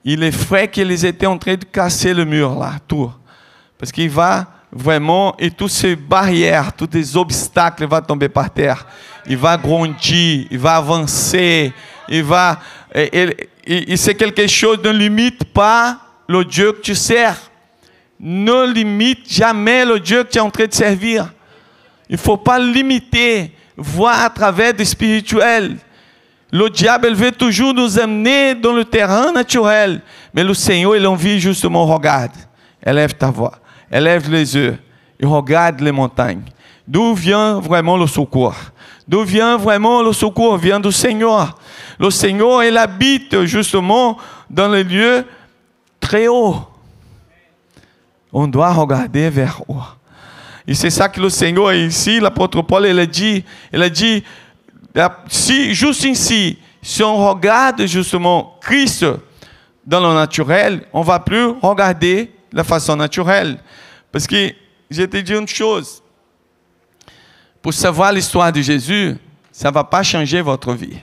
il 0.03 0.24
est 0.24 0.36
vrai 0.36 0.69
qu'ils 0.69 1.05
étaient 1.05 1.25
en 1.25 1.38
train 1.38 1.55
de 1.55 1.65
casser 1.65 2.13
le 2.13 2.25
mur 2.25 2.57
là, 2.60 2.74
tout. 2.88 3.12
Parce 3.77 3.91
qu'il 3.91 4.10
va 4.10 4.48
vraiment, 4.72 5.36
et 5.38 5.51
toutes 5.51 5.72
ces 5.72 5.95
barrières, 5.95 6.74
tous 6.74 6.89
les 6.93 7.15
obstacles 7.15 7.86
vont 7.86 8.01
tomber 8.01 8.29
par 8.29 8.50
terre. 8.50 8.86
Il 9.27 9.38
va 9.38 9.57
grandir, 9.57 10.48
il 10.50 10.57
va 10.57 10.75
avancer, 10.77 11.72
il 12.10 12.24
va. 12.24 12.60
Et 13.65 13.95
c'est 13.95 14.15
quelque 14.15 14.48
chose 14.48 14.79
ne 14.83 14.89
limite 14.89 15.45
pas 15.45 15.98
le 16.27 16.43
Dieu 16.43 16.74
que 16.74 16.81
tu 16.81 16.95
sers. 16.95 17.38
Ne 18.19 18.72
limite 18.72 19.31
jamais 19.31 19.86
le 19.86 20.00
Dieu 20.00 20.24
que 20.24 20.31
tu 20.31 20.38
es 20.38 20.41
en 20.41 20.50
train 20.50 20.65
de 20.65 20.74
servir. 20.74 21.31
Il 22.10 22.13
ne 22.13 22.17
faut 22.17 22.38
pas 22.38 22.60
limiter, 22.60 23.51
voir 23.77 24.22
à 24.22 24.29
travers 24.29 24.74
du 24.74 24.86
spirituel. 24.86 25.77
Le 26.53 26.69
diable 26.69 27.07
il 27.10 27.15
veut 27.15 27.31
toujours 27.31 27.74
nous 27.74 27.98
amener 27.98 28.53
dans 28.53 28.74
le 28.74 28.86
terrain 28.86 29.31
naturel. 29.31 30.01
Mais 30.36 30.43
le 30.43 30.53
Seigneur, 30.53 30.95
il 30.95 31.07
envie 31.07 31.39
justement, 31.39 31.83
regarde, 31.88 32.31
élève 32.86 33.15
ta 33.15 33.31
voix, 33.31 33.53
élève 33.91 34.29
les 34.29 34.55
yeux 34.55 34.77
et 35.19 35.25
regarde 35.25 35.79
les 35.79 35.91
montagnes. 35.91 36.43
D'où 36.88 37.15
vient 37.15 37.60
vraiment 37.60 37.98
le 37.98 38.05
secours 38.05 38.55
D'où 39.07 39.24
vient 39.24 39.57
vraiment 39.57 40.03
le 40.03 40.13
secours 40.13 40.57
Vient 40.57 40.79
du 40.79 40.91
Seigneur. 40.91 41.57
Le 41.98 42.12
Seigneur, 42.12 42.63
il 42.63 42.77
habite 42.77 43.45
justement 43.45 44.19
dans 44.48 44.69
les 44.69 44.83
lieux 44.83 45.25
très 46.00 46.27
hauts. 46.27 46.62
On 48.31 48.45
doit 48.45 48.72
regarder 48.72 49.27
vers 49.31 49.60
haut. 49.67 49.81
Et 50.67 50.75
c'est 50.75 50.91
ça 50.91 51.10
que 51.10 51.19
le 51.19 51.29
Seigneur 51.29 51.74
ici, 51.74 52.19
l'apôtre 52.19 52.62
Paul, 52.62 52.86
il 52.86 53.00
a 53.00 53.07
dit, 53.07 53.43
il 53.74 53.81
a 53.81 53.89
dit, 53.89 54.24
si, 55.27 55.73
juste 55.73 56.03
ici, 56.03 56.57
si 56.81 57.03
on 57.03 57.29
regarde 57.29 57.85
justement 57.85 58.57
Christ 58.62 59.05
dans 59.85 60.00
le 60.00 60.13
naturel, 60.13 60.85
on 60.93 61.01
va 61.01 61.19
plus 61.19 61.47
regarder 61.62 62.31
la 62.51 62.63
façon 62.63 62.95
naturelle. 62.95 63.59
Parce 64.12 64.27
que 64.27 64.53
je 64.89 65.03
te 65.03 65.17
dis 65.17 65.33
une 65.33 65.47
chose, 65.47 66.01
pour 67.62 67.73
savoir 67.73 68.12
l'histoire 68.12 68.51
de 68.51 68.62
Jésus, 68.62 69.17
ça 69.51 69.69
ne 69.69 69.73
va 69.73 69.83
pas 69.83 70.03
changer 70.03 70.41
votre 70.41 70.73
vie. 70.73 71.00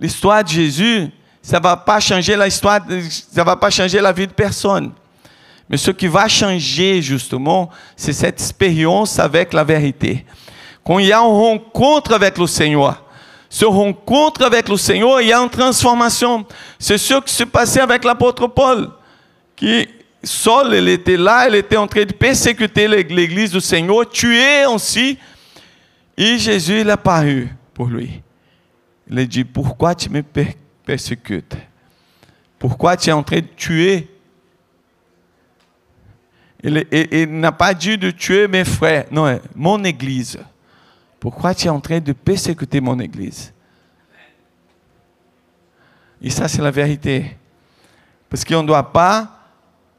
L'histoire 0.00 0.42
de 0.42 0.48
Jésus, 0.48 1.08
ça 1.42 1.58
ne 1.58 1.62
va 1.62 1.76
pas 1.76 2.00
changer 2.00 2.34
la 2.34 2.48
histoire, 2.48 2.80
ça 3.10 3.44
va 3.44 3.56
pas 3.56 3.70
changer 3.70 4.00
la 4.00 4.12
vie 4.12 4.26
de 4.26 4.32
personne. 4.32 4.92
Mais 5.68 5.76
ce 5.76 5.90
qui 5.90 6.06
va 6.06 6.28
changer 6.28 7.02
justement, 7.02 7.70
c'est 7.96 8.12
cette 8.12 8.40
expérience 8.40 9.18
avec 9.18 9.52
la 9.52 9.64
vérité. 9.64 10.24
Quand 10.86 11.00
il 11.00 11.06
y 11.06 11.12
a 11.12 11.18
une 11.18 11.32
rencontre 11.32 12.14
avec 12.14 12.38
le 12.38 12.46
Seigneur, 12.46 13.02
ce 13.48 13.64
rencontre 13.64 14.44
avec 14.44 14.68
le 14.68 14.76
Seigneur, 14.76 15.20
il 15.20 15.28
y 15.28 15.32
a 15.32 15.40
une 15.40 15.50
transformation. 15.50 16.46
C'est 16.78 16.96
ce 16.96 17.14
qui 17.22 17.34
s'est 17.34 17.46
passé 17.46 17.80
avec 17.80 18.04
l'apôtre 18.04 18.46
Paul, 18.46 18.90
qui 19.56 19.88
Saul, 20.22 20.74
il 20.74 20.88
était 20.88 21.16
là, 21.16 21.48
il 21.48 21.56
était 21.56 21.76
en 21.76 21.88
train 21.88 22.04
de 22.04 22.12
persécuter 22.12 22.86
l'église 22.86 23.50
du 23.50 23.60
Seigneur, 23.60 24.08
tuer 24.08 24.64
aussi. 24.66 25.18
Et 26.16 26.38
Jésus, 26.38 26.80
il 26.80 26.90
a 26.90 26.96
paru 26.96 27.48
pour 27.74 27.86
lui. 27.86 28.22
Il 29.08 29.18
a 29.18 29.24
dit, 29.24 29.44
pourquoi 29.44 29.94
tu 29.94 30.08
me 30.08 30.22
persécutes? 30.84 31.56
Pourquoi 32.58 32.96
tu 32.96 33.10
es 33.10 33.12
en 33.12 33.22
train 33.22 33.40
de 33.40 33.48
tuer 33.56 34.08
Il, 36.62 37.26
n'a 37.30 37.52
pas 37.52 37.74
dit 37.74 37.98
de 37.98 38.10
tuer 38.10 38.48
mes 38.48 38.64
frères, 38.64 39.06
non, 39.10 39.38
mon 39.54 39.82
église. 39.84 40.38
Pourquoi 41.26 41.56
tu 41.56 41.66
es 41.66 41.70
en 41.70 41.80
train 41.80 41.98
de 41.98 42.12
persécuter 42.12 42.80
mon 42.80 43.00
église? 43.00 43.52
Et 46.22 46.30
ça, 46.30 46.46
c'est 46.46 46.62
la 46.62 46.70
vérité. 46.70 47.36
Parce 48.30 48.44
qu'on 48.44 48.62
ne 48.62 48.68
doit 48.68 48.92
pas 48.92 49.28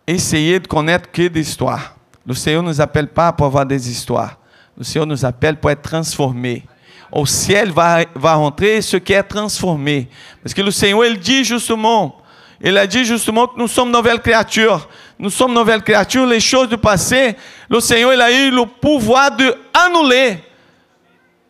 essayer 0.07 0.57
de 0.57 0.65
connaître 0.65 1.11
que 1.11 1.27
des 1.27 1.41
histoires. 1.41 1.97
Le 2.25 2.33
Seigneur 2.33 2.63
ne 2.63 2.69
nous 2.69 2.79
appelle 2.79 3.09
pas 3.09 3.33
pour 3.33 3.45
avoir 3.45 3.65
des 3.65 3.91
histoires. 3.91 4.37
Le 4.77 4.85
Seigneur 4.85 5.05
nous 5.05 5.25
appelle 5.25 5.59
pour 5.59 5.69
être 5.69 5.81
transformés. 5.81 6.63
Au 7.11 7.25
ciel 7.25 7.71
va, 7.71 8.05
va 8.15 8.35
rentrer 8.35 8.81
ce 8.81 8.95
qui 8.95 9.11
est 9.11 9.23
transformé. 9.23 10.07
Parce 10.41 10.53
que 10.53 10.61
le 10.61 10.71
Seigneur, 10.71 11.03
il 11.07 11.19
dit 11.19 11.43
justement, 11.43 12.21
il 12.61 12.77
a 12.77 12.87
dit 12.87 13.03
justement 13.03 13.47
que 13.47 13.59
nous 13.59 13.67
sommes 13.67 13.91
nouvelles 13.91 14.21
créatures. 14.21 14.87
Nous 15.19 15.29
sommes 15.29 15.53
nouvelles 15.53 15.83
créatures. 15.83 16.25
Les 16.25 16.39
choses 16.39 16.69
du 16.69 16.77
passé, 16.77 17.35
le 17.69 17.81
Seigneur, 17.81 18.13
il 18.13 18.21
a 18.21 18.31
eu 18.31 18.49
le 18.49 18.65
pouvoir 18.65 19.35
de 19.35 19.53
annuler, 19.73 20.37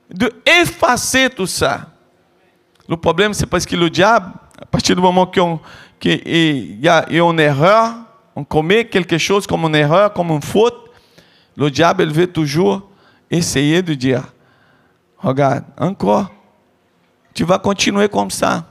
de 0.10 1.46
ça. 1.46 1.88
Le 2.88 2.96
problème, 2.96 3.34
c'est 3.34 3.46
parce 3.46 3.66
que 3.66 3.76
le 3.76 3.90
diable, 3.90 4.32
à 4.62 4.66
partir 4.66 4.96
du 4.96 5.02
moment 5.02 5.26
qu'il 5.28 6.80
y 6.82 6.88
a 6.88 7.10
une 7.10 7.40
erreur, 7.40 7.96
on 8.36 8.44
commet 8.44 8.86
quelque 8.86 9.18
chose 9.18 9.46
comme 9.46 9.66
une 9.66 9.76
erreur, 9.76 10.14
comme 10.14 10.30
une 10.30 10.42
faute, 10.42 10.90
le 11.56 11.70
diable 11.72 12.04
il 12.04 12.12
veut 12.12 12.28
toujours 12.28 12.90
essayer 13.30 13.82
de 13.82 13.94
dire, 13.94 14.24
regarde, 15.18 15.64
encore, 15.78 16.32
tu 17.34 17.44
vas 17.44 17.60
continuer 17.60 18.08
comme 18.08 18.32
ça. 18.32 18.64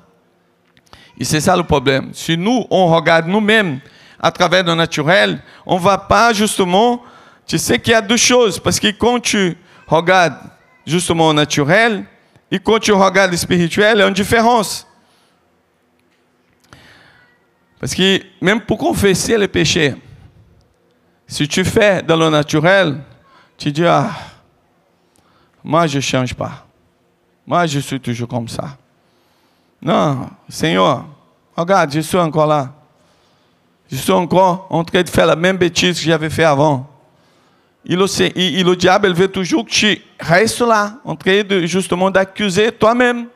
Et 1.19 1.25
c'est 1.25 1.41
ça 1.41 1.57
le 1.57 1.65
problème. 1.65 2.11
Si 2.13 2.37
nous, 2.37 2.65
on 2.71 2.87
regarde 2.87 3.27
nous-mêmes 3.27 3.81
à 4.21 4.31
travers 4.31 4.65
le 4.65 4.75
naturel, 4.75 5.43
on 5.67 5.77
ne 5.77 5.81
va 5.81 5.99
pas 5.99 6.33
justement, 6.33 7.03
tu 7.47 7.59
sais 7.59 7.79
qu'il 7.79 7.93
y 7.93 7.95
a 7.95 8.01
deux 8.01 8.17
choses, 8.17 8.59
parce 8.59 8.81
que 8.81 8.89
quand 8.89 9.21
tu 9.21 9.59
regardes 9.87 10.39
justement 10.87 11.35
naturel, 11.35 12.05
et 12.51 12.59
quand 12.59 12.79
tu 12.79 12.93
regardes 12.93 13.33
le 13.33 13.37
spirituel, 13.37 13.97
il 13.97 14.01
y 14.01 14.03
a 14.03 14.09
une 14.09 14.15
différence. 14.15 14.87
Parce 17.81 17.95
que 17.95 18.23
même 18.41 18.61
pour 18.61 18.79
confesser 18.79 19.37
les 19.37 19.49
péchés, 19.49 19.95
si 21.27 21.49
tu 21.49 21.65
fais 21.65 22.03
dans 22.03 22.17
le 22.17 22.31
naturel, 22.31 23.01
tu 23.59 23.73
dis, 23.73 23.85
ah, 23.85 24.11
moi 25.63 25.87
je 25.87 25.97
ne 25.97 26.03
change 26.03 26.35
pas. 26.35 26.67
Moi 27.47 27.67
je 27.67 27.81
suis 27.81 28.01
toujours 28.01 28.29
comme 28.29 28.49
ça. 28.49 28.77
Non, 29.83 30.31
Seigneur, 30.49 31.05
regarde, 31.57 31.93
je 31.93 32.01
suis 32.01 32.19
encore 32.19 32.47
là. 32.47 32.73
Je 33.91 33.97
suis 33.97 34.13
encore 34.13 34.67
en 34.71 34.83
train 34.83 35.03
de 35.03 35.09
faire 35.09 35.27
la 35.27 35.37
même 35.37 35.57
bêtise 35.57 35.99
que 35.99 36.07
j'avais 36.07 36.31
fait 36.31 36.45
avant. 36.45 36.89
Et 37.89 37.95
le, 37.95 38.07
et 38.37 38.65
le 38.65 38.75
diable, 38.75 39.09
il 39.09 39.15
veut 39.15 39.29
toujours 39.29 39.65
que 39.65 39.71
tu 39.71 40.03
restes 40.19 40.61
là, 40.61 40.99
en 41.05 41.15
train 41.15 41.45
de, 41.45 41.67
justement 41.67 42.11
d'accuser 42.11 42.73
toi-même. 42.73 43.27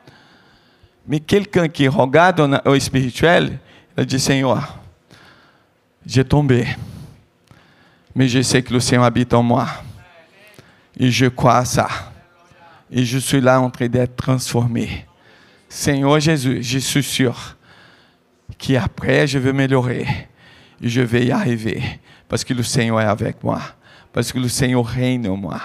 Mais 1.07 1.21
quelqu'un 1.21 1.69
qui 1.69 1.87
regarde 1.87 2.61
au 2.65 2.77
spirituel, 2.77 3.57
il 3.97 4.05
dit, 4.05 4.19
Seigneur, 4.19 4.77
j'ai 6.05 6.25
tombé, 6.25 6.67
mais 8.13 8.27
je 8.27 8.41
sais 8.41 8.61
que 8.61 8.73
le 8.73 8.81
Seigneur 8.81 9.05
habite 9.05 9.33
en 9.33 9.41
moi. 9.41 9.67
Et 10.99 11.09
je 11.09 11.27
crois 11.27 11.57
à 11.57 11.65
ça. 11.65 11.87
Et 12.91 13.05
je 13.05 13.19
suis 13.19 13.39
là 13.39 13.61
en 13.61 13.69
train 13.69 13.87
d'être 13.87 14.17
transformé. 14.17 15.05
Seigneur 15.69 16.19
Jésus, 16.19 16.61
je 16.61 16.79
suis 16.79 17.03
sûr 17.03 17.55
qu'après, 18.57 19.27
je 19.27 19.39
vais 19.39 19.53
m'améliorer. 19.53 20.05
Et 20.81 20.89
je 20.89 21.01
vais 21.01 21.25
y 21.25 21.31
arriver. 21.31 21.81
Parce 22.27 22.43
que 22.43 22.53
le 22.53 22.63
Seigneur 22.63 22.99
est 22.99 23.05
avec 23.05 23.41
moi. 23.41 23.61
Parce 24.13 24.31
que 24.31 24.39
le 24.39 24.49
Seigneur 24.49 24.85
règne 24.85 25.27
en 25.29 25.37
moi. 25.37 25.59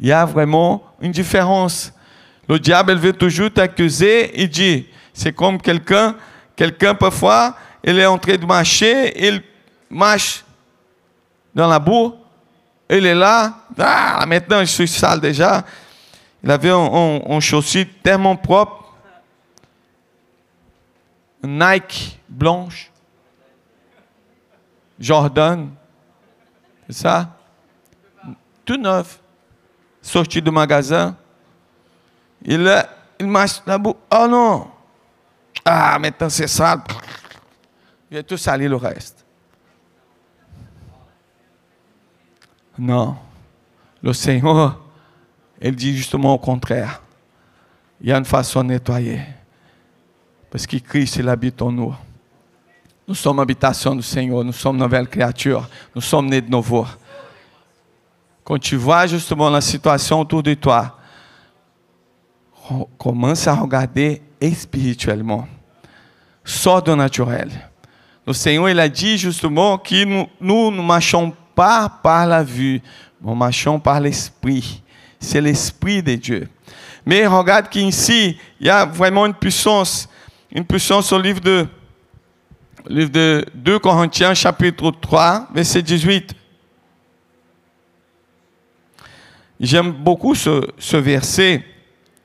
Il 0.00 0.06
y 0.06 0.12
a 0.12 0.24
vraiment 0.24 0.82
une 1.00 1.12
différence. 1.12 1.92
Le 2.48 2.58
diable 2.58 2.94
veut 2.94 3.12
toujours 3.12 3.52
t'accuser 3.52 4.40
et 4.40 4.46
dire, 4.46 4.84
c'est 5.12 5.32
comme 5.32 5.60
quelqu'un 5.60 6.16
Quelqu'un, 6.58 6.92
parfois, 6.92 7.54
il 7.84 7.96
est 8.00 8.06
en 8.06 8.18
train 8.18 8.36
de 8.36 8.44
marcher, 8.44 9.28
il 9.28 9.40
marche 9.88 10.44
dans 11.54 11.68
la 11.68 11.78
boue, 11.78 12.16
il 12.90 13.06
est 13.06 13.14
là, 13.14 13.60
ah, 13.78 14.24
maintenant 14.26 14.58
je 14.58 14.64
suis 14.64 14.88
sale 14.88 15.20
déjà. 15.20 15.64
Il 16.42 16.50
avait 16.50 16.70
un, 16.70 17.20
un, 17.30 17.38
tellement 18.02 18.34
propre, 18.34 18.92
Nike 21.44 22.18
blanche, 22.28 22.90
Jordan, 24.98 25.70
c'est 26.88 26.96
ça? 26.96 27.37
Tout 28.68 28.76
neuf, 28.76 29.18
sorti 30.02 30.42
du 30.42 30.50
magasin. 30.50 31.16
Il, 32.42 32.70
il 33.18 33.26
marche 33.26 33.62
la 33.66 33.78
boue. 33.78 33.96
Oh 34.12 34.26
non! 34.28 34.70
Ah, 35.64 35.98
maintenant 35.98 36.28
c'est 36.28 36.46
sale. 36.46 36.80
Je 38.10 38.16
vais 38.16 38.22
tout 38.22 38.36
salir 38.36 38.68
le 38.68 38.76
reste. 38.76 39.24
Non. 42.78 43.16
Le 44.02 44.12
Seigneur, 44.12 44.78
il 45.62 45.74
dit 45.74 45.96
justement 45.96 46.34
au 46.34 46.38
contraire. 46.38 47.00
Il 48.02 48.10
y 48.10 48.12
a 48.12 48.18
une 48.18 48.26
façon 48.26 48.62
de 48.62 48.68
nettoyer. 48.68 49.22
Parce 50.50 50.66
que 50.66 50.76
Christ, 50.76 51.16
il 51.16 51.28
habite 51.30 51.62
en 51.62 51.72
nous. 51.72 51.96
Nous 53.06 53.14
sommes 53.14 53.40
habitation 53.40 53.96
du 53.96 54.02
Seigneur, 54.02 54.44
nous 54.44 54.52
sommes 54.52 54.76
nouvelles 54.76 55.08
créatures, 55.08 55.66
nous 55.94 56.02
sommes 56.02 56.26
nés 56.26 56.42
de 56.42 56.50
nouveau. 56.50 56.86
Quand 58.48 58.58
tu 58.58 58.76
vois 58.76 59.06
justement 59.06 59.50
la 59.50 59.60
situation 59.60 60.20
autour 60.20 60.42
de 60.42 60.54
toi, 60.54 60.96
commence 62.96 63.46
à 63.46 63.52
regarder 63.52 64.22
spirituellement 64.54 65.46
só 66.42 66.80
do 66.80 66.96
naturel. 66.96 67.50
O 68.24 68.32
Senhor 68.32 68.70
ele 68.70 68.80
a 68.80 68.88
dit 68.88 69.18
justement 69.18 69.76
que 69.76 70.02
nous 70.40 70.70
ne 70.70 70.80
marchons 70.80 71.34
pas 71.54 71.90
par 72.02 72.26
la 72.26 72.42
vue, 72.42 72.80
nous 73.20 73.34
marchons 73.34 73.78
par 73.78 74.00
l'esprit. 74.00 74.82
C'est 75.20 75.42
l'esprit 75.42 76.02
de 76.02 76.14
Dieu. 76.14 76.48
Mais 77.04 77.26
regarde 77.26 77.68
qu'ici, 77.68 78.38
il 78.58 78.66
y 78.66 78.70
a 78.70 78.86
vraiment 78.86 79.26
une 79.26 79.34
puissance, 79.34 80.08
une 80.50 80.64
puissance 80.64 81.12
au 81.12 81.20
livre 81.20 81.40
de, 81.40 81.66
livre 82.88 83.10
de 83.10 83.44
2 83.52 83.78
Corinthiens, 83.78 84.32
chapitre 84.32 84.90
3, 84.90 85.48
verset 85.52 85.82
18. 85.82 86.37
J'aime 89.60 89.92
beaucoup 89.92 90.34
ce, 90.34 90.96
verset 90.96 91.64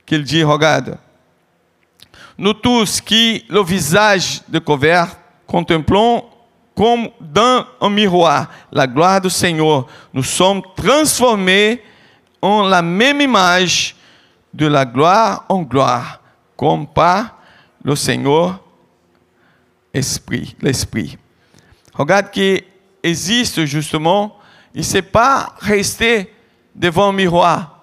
qu'il 0.06 0.24
dit, 0.24 0.44
regarde, 0.44 0.98
nous 2.38 2.54
tous 2.54 3.02
qui, 3.02 3.46
le 3.50 3.64
visage 3.64 4.42
découvert, 4.48 5.18
contemplons 5.48 6.26
comme 6.76 7.10
dans 7.20 7.66
un 7.82 7.90
miroir 7.90 8.50
la 8.72 8.88
gloire 8.88 9.22
du 9.22 9.30
Seigneur, 9.30 9.88
nous 10.14 10.24
sommes 10.24 10.62
transformés 10.76 11.82
en 12.42 12.64
la 12.64 12.82
même 12.82 13.22
image 13.22 13.96
de 14.54 14.68
la 14.68 14.86
gloire 14.86 15.46
en 15.50 15.62
gloire, 15.62 16.20
comme 16.58 16.88
par 16.88 17.38
le 17.84 17.96
Seigneur 17.96 18.60
Esprit, 19.94 20.56
l'Esprit. 20.62 21.18
Regarde 21.94 22.32
qu'il 22.32 22.64
existe 23.02 23.66
justement, 23.66 24.38
il 24.74 24.80
ne 24.80 24.86
sait 24.86 25.04
pas 25.04 25.54
rester 25.60 26.33
devant 26.76 27.10
un 27.10 27.14
miroir. 27.14 27.80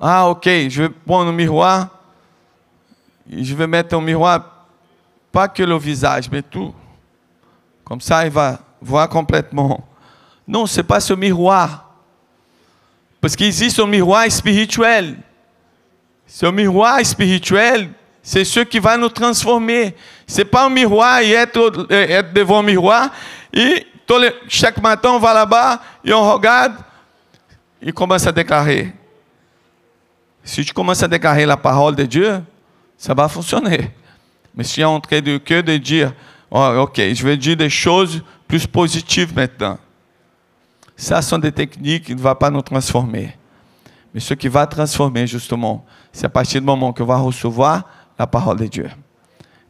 Ah, 0.00 0.28
ok, 0.28 0.44
je 0.68 0.82
vais 0.82 0.88
prendre 0.88 1.30
un 1.30 1.32
miroir, 1.32 1.88
je 3.30 3.54
vais 3.54 3.66
mettre 3.66 3.96
un 3.96 4.00
miroir, 4.00 4.66
pas 5.30 5.48
que 5.48 5.62
le 5.62 5.76
visage, 5.78 6.28
mais 6.30 6.42
tout. 6.42 6.74
Comme 7.84 8.00
ça, 8.00 8.24
il 8.26 8.32
va 8.32 8.58
voir 8.80 9.08
complètement. 9.08 9.86
Non, 10.46 10.66
ce 10.66 10.78
n'est 10.78 10.86
pas 10.86 11.00
ce 11.00 11.14
miroir. 11.14 11.88
Parce 13.20 13.36
qu'il 13.36 13.46
existe 13.46 13.78
un 13.78 13.86
miroir 13.86 14.30
spirituel. 14.30 15.16
Ce 16.26 16.46
miroir 16.46 17.04
spirituel, 17.04 17.90
c'est 18.22 18.44
ce 18.44 18.60
qui 18.60 18.78
va 18.78 18.96
nous 18.96 19.08
transformer. 19.08 19.94
Ce 20.26 20.38
n'est 20.38 20.44
pas 20.44 20.66
un 20.66 20.70
miroir 20.70 21.20
et 21.20 21.32
être, 21.32 21.86
être 21.90 22.32
devant 22.32 22.58
un 22.58 22.64
miroir. 22.64 23.10
Et 23.52 23.86
chaque 24.48 24.78
matin, 24.78 25.10
on 25.10 25.18
va 25.18 25.32
là-bas 25.32 25.80
et 26.04 26.12
on 26.12 26.32
regarde 26.32 26.74
e 27.82 27.92
começa 27.92 28.30
a 28.30 28.32
declarar. 28.32 28.92
Si 30.44 30.64
tu 30.64 30.72
commences 30.72 31.02
à 31.02 31.08
déclarer 31.08 31.46
la 31.46 31.56
parole 31.56 31.94
de 31.94 32.04
Dieu, 32.04 32.42
ça 32.96 33.14
va 33.14 33.28
fonctionner. 33.28 33.90
Mais 34.54 34.64
si 34.64 34.74
tu 34.74 34.80
es 34.80 34.84
en 34.84 35.00
train 35.00 35.20
de, 35.20 35.38
que 35.38 35.60
de 35.60 35.76
dire, 35.76 36.12
ok, 36.50 36.96
je 36.96 37.24
vais 37.24 37.36
dire 37.36 37.56
des 37.56 37.70
choses 37.70 38.22
plus 38.46 38.66
positives 38.66 39.34
maintenant. 39.34 39.78
Ça 40.96 41.22
sont 41.22 41.38
des 41.38 41.52
techniques 41.52 42.04
qui 42.04 42.14
ne 42.14 42.20
vont 42.20 42.34
pas 42.34 42.50
nous 42.50 42.62
transformer. 42.62 43.36
Mais 44.12 44.20
ce 44.20 44.34
qui 44.34 44.48
va 44.48 44.66
transformer, 44.66 45.26
justement, 45.26 45.84
c'est 46.12 46.26
à 46.26 46.28
partir 46.28 46.60
du 46.60 46.66
moment 46.66 46.92
qu'on 46.92 47.04
va 47.04 47.16
recevoir 47.16 47.84
la 48.18 48.26
parole 48.26 48.58
de 48.58 48.66
Dieu. 48.66 48.90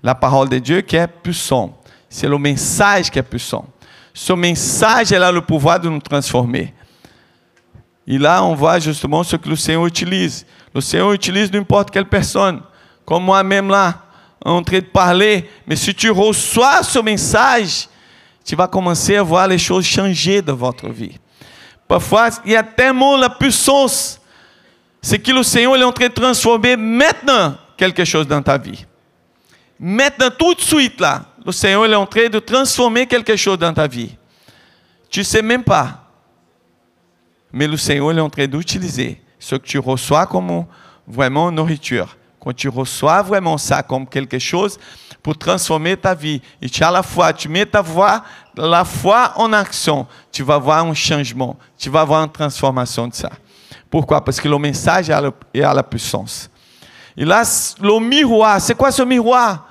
La 0.03 0.15
parole 0.15 0.49
de 0.49 0.59
Dieu 0.59 0.81
qui 0.81 0.97
est 0.97 1.07
puissante. 1.07 1.75
C'est 2.09 2.29
le 2.29 2.37
message 2.39 3.11
qui 3.11 3.19
est 3.19 3.23
puissant. 3.23 3.67
Ce 4.13 4.33
message, 4.33 5.13
elle 5.13 5.23
a 5.23 5.33
le 5.33 5.41
pouvoir 5.41 5.79
de 5.79 5.89
nous 5.89 6.01
transformer. 6.01 6.75
E 8.09 8.19
lá 8.19 8.45
on 8.45 8.55
voit 8.55 8.79
justement 8.79 9.23
ce 9.23 9.37
que 9.37 9.49
le 9.49 9.57
Seigneur 9.57 9.87
utilise. 9.87 10.45
Le 10.75 10.81
Seigneur 10.81 11.13
utilise 11.13 11.53
n'importe 11.53 11.91
quelle 11.91 12.09
personne. 12.09 12.61
Comme 13.05 13.25
moi-même 13.25 13.69
là, 13.69 14.03
en 14.45 14.63
train 14.63 14.79
de 14.79 14.85
parler. 14.85 15.49
Mais 15.67 15.77
si 15.77 15.95
tu 15.95 16.11
reçois 16.11 16.83
ce 16.83 16.99
message, 16.99 17.89
tu 18.45 18.57
vas 18.57 18.67
commencer 18.67 19.17
à 19.17 19.23
voir 19.23 19.47
les 19.47 19.59
choses 19.59 19.85
changer 19.85 20.43
dans 20.43 20.57
votre 20.57 20.89
vie. 20.89 21.19
Parfois, 21.87 22.31
il 22.45 22.53
y 22.53 22.57
a 22.57 22.63
tellement 22.63 23.17
la 23.17 23.29
puissance. 23.29 24.21
C'est 25.01 25.19
que 25.19 25.33
le 25.33 25.43
Seigneur 25.43 25.77
est 25.77 25.85
en 25.85 25.93
train 25.93 26.09
de 26.09 26.13
transformer 26.13 26.77
maintenant 26.77 27.57
quelque 27.77 28.05
chose 28.05 28.27
dans 28.27 28.43
ta 28.43 28.57
vie. 28.57 28.85
Maintenant, 29.79 30.31
tout 30.37 30.55
de 30.55 30.61
suite 30.61 31.01
là, 31.01 31.25
le 31.45 31.53
Seigneur 31.53 31.87
est 31.87 31.95
en 31.95 32.07
train 32.07 32.29
de 32.29 32.39
transformer 32.39 33.07
quelque 33.07 33.35
chose 33.37 33.59
dans 33.59 33.75
ta 33.75 33.87
vie. 33.87 34.15
Tu 35.11 35.21
ne 35.21 35.25
sais 35.25 35.43
même 35.43 35.65
pas. 35.65 36.02
Mais 37.53 37.67
le 37.67 37.77
Seigneur 37.77 38.13
est 38.13 38.21
en 38.21 38.31
train 38.31 38.47
d'utiliser 38.47 39.21
ce 39.39 39.57
que 39.57 39.67
tu 39.67 39.79
reçois 39.79 40.27
comme 40.27 40.65
vraiment 41.07 41.51
nourriture. 41.51 42.17
Quand 42.41 42.53
tu 42.55 42.69
reçois 42.69 43.23
vraiment 43.23 43.59
ça 43.59 43.83
comme 43.83 44.07
quelque 44.07 44.39
chose 44.39 44.79
pour 45.23 45.39
transformer 45.39 45.97
ta 45.97 46.15
vie, 46.15 46.41
et 46.61 46.69
tu 46.69 46.83
as 46.83 46.91
la 46.91 47.03
foi, 47.03 47.33
tu 47.33 47.49
mets 47.49 47.67
ta 47.67 47.81
voix, 47.81 48.25
la 48.57 48.85
foi 48.85 49.33
en 49.37 49.53
action, 49.53 50.07
tu 50.33 50.43
vas 50.43 50.59
voir 50.59 50.85
un 50.85 50.95
changement, 50.95 51.57
tu 51.79 51.89
vas 51.89 52.05
voir 52.05 52.25
une 52.25 52.33
transformation 52.33 53.07
de 53.07 53.15
ça. 53.15 53.31
Pourquoi? 53.89 54.25
Parce 54.25 54.41
que 54.41 54.49
le 54.49 54.59
message 54.59 55.11
est 55.11 55.63
à 55.63 55.75
la 55.75 55.83
puissance. 55.83 56.51
Et 57.17 57.25
là, 57.25 57.43
le 57.81 58.01
miroir, 58.01 58.61
c'est 58.61 58.75
quoi 58.75 58.91
ce 58.91 59.03
miroir? 59.03 59.69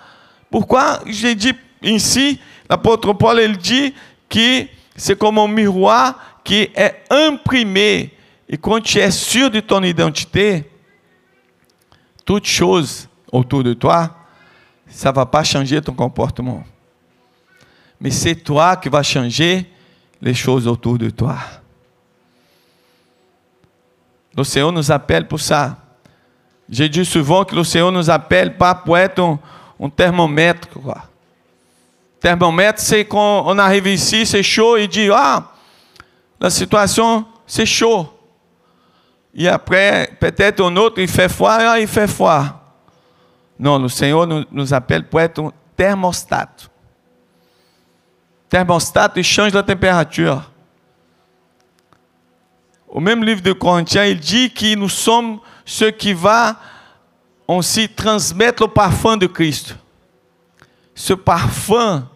Pourquoi 0.50 1.00
j'ai 1.08 1.36
dit 1.36 1.54
ici, 1.82 2.40
l'apôtre 2.70 3.12
Paul, 3.14 3.42
il 3.42 3.58
dit 3.58 3.94
que 4.30 4.66
c'est 4.96 5.18
comme 5.18 5.38
un 5.38 5.48
miroir 5.48 6.16
qui 6.44 6.70
est 6.76 7.04
imprimé 7.10 8.14
et 8.54 8.58
quand 8.58 8.82
tu 8.82 8.98
es 8.98 9.10
sûr 9.12 9.50
de 9.50 9.62
ton 9.62 9.82
identité, 9.82 10.70
toute 12.26 12.46
chose 12.46 13.08
autour 13.32 13.64
de 13.64 13.74
toi, 13.74 14.14
ça 14.88 15.10
ne 15.10 15.16
va 15.16 15.26
pas 15.26 15.42
changer 15.42 15.82
ton 15.82 15.94
comportement. 15.94 16.62
Mais 18.00 18.12
c'est 18.12 18.36
toi 18.36 18.76
qui 18.76 18.90
vas 18.90 19.04
changer 19.04 19.66
les 20.22 20.34
choses 20.34 20.68
autour 20.68 20.98
de 20.98 21.10
toi. 21.10 21.38
Le 24.36 24.44
Seigneur 24.44 24.74
nous 24.74 24.92
appelle 24.92 25.28
pour 25.28 25.40
ça. 25.40 25.78
J'ai 26.70 26.90
dit 26.90 27.06
souvent 27.06 27.46
que 27.46 27.56
le 27.56 27.64
Seigneur 27.64 27.92
nous 27.92 28.10
appelle 28.10 28.58
pas 28.58 28.76
pour 28.76 28.98
être 28.98 29.20
un, 29.22 29.40
un 29.80 29.90
thermomètre. 29.90 30.68
Quoi. 30.70 31.04
Thermomètre, 32.22 32.80
c'est 32.80 33.04
quand 33.06 33.44
on 33.48 33.58
arrive 33.58 33.88
ici, 33.88 34.28
c'est 34.28 34.44
chaud 34.44 34.78
et 34.78 34.88
dit, 34.88 35.10
ah, 35.12 35.52
la 36.40 36.52
situation, 36.52 37.26
c'est 37.48 37.66
chaud. 37.66 38.08
Et 39.34 39.48
après, 39.48 40.16
peut-être 40.20 40.64
un 40.64 40.76
autre, 40.76 41.02
il 41.02 41.08
fait 41.08 41.28
froid, 41.28 41.58
ah, 41.60 41.80
il 41.80 41.88
fait 41.88 42.08
froid. 42.08 42.44
Non, 43.58 43.80
le 43.80 43.90
Seigneur 43.90 44.28
nous, 44.28 44.46
nous 44.52 44.74
appelle 44.74 45.08
pour 45.08 45.20
être 45.20 45.42
un 45.42 45.52
thermostat. 45.76 46.48
Il 49.16 49.24
change 49.24 49.54
la 49.54 49.64
température. 49.64 50.52
Au 52.88 53.00
même 53.00 53.24
livre 53.24 53.42
de 53.42 53.54
Corinthiens, 53.54 54.06
il 54.06 54.20
dit 54.20 54.52
que 54.52 54.76
nous 54.76 54.90
sommes 54.90 55.40
ceux 55.66 55.90
qui 55.90 56.14
vont 56.14 56.54
aussi 57.48 57.90
transmettre 57.90 58.64
le 58.64 58.70
parfum 58.70 59.18
de 59.18 59.26
Christ. 59.26 59.76
Ce 60.94 61.14
parfum, 61.14 62.08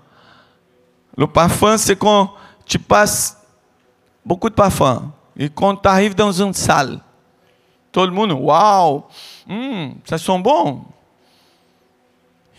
le 1.18 1.28
parfum, 1.28 1.78
c'est 1.78 1.96
quand 1.96 2.34
tu 2.66 2.78
passes 2.78 3.42
beaucoup 4.26 4.50
de 4.50 4.56
parfum. 4.56 5.12
Et 5.38 5.50
quand 5.50 5.76
tu 5.76 5.88
arrives 5.88 6.16
dans 6.16 6.32
une 6.32 6.54
salle, 6.54 7.00
tout 7.92 8.02
le 8.02 8.12
monde, 8.12 8.32
waouh, 8.32 9.04
hum, 9.50 9.96
ça 10.04 10.18
sent 10.18 10.40
bon. 10.40 10.84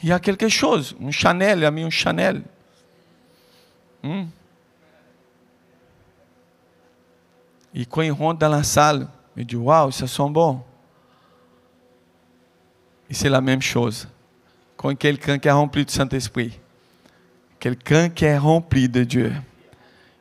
Il 0.03 0.09
y 0.09 0.13
a 0.13 0.21
quelque 0.21 0.49
chose, 0.49 0.97
un 1.03 1.11
Chanel, 1.11 1.65
a 1.65 1.71
mis 1.71 1.83
un 1.83 1.91
Chanel. 1.91 2.43
Hum. 4.03 4.29
Et 7.75 7.85
quand 7.85 8.03
il 8.03 8.13
rentre 8.13 8.39
dans 8.39 8.49
la 8.49 8.63
salle, 8.63 9.09
il 9.37 9.45
dit, 9.45 9.57
waouh, 9.57 9.91
ça 9.91 10.07
sent 10.07 10.31
bon. 10.31 10.63
Et 13.11 13.15
c'est 13.15 13.29
la 13.29 13.41
même 13.41 13.61
chose. 13.61 14.09
Quand 14.87 14.95
quelqu'un 14.95 15.37
qui 15.37 15.49
est 15.49 15.51
rempli 15.51 15.85
du 15.85 15.93
Saint-Esprit, 15.93 16.61
quelqu'un 17.59 18.09
qui 18.09 18.25
est 18.25 18.39
rempli 18.39 18.89
de 18.89 19.03
Dieu, 19.03 19.33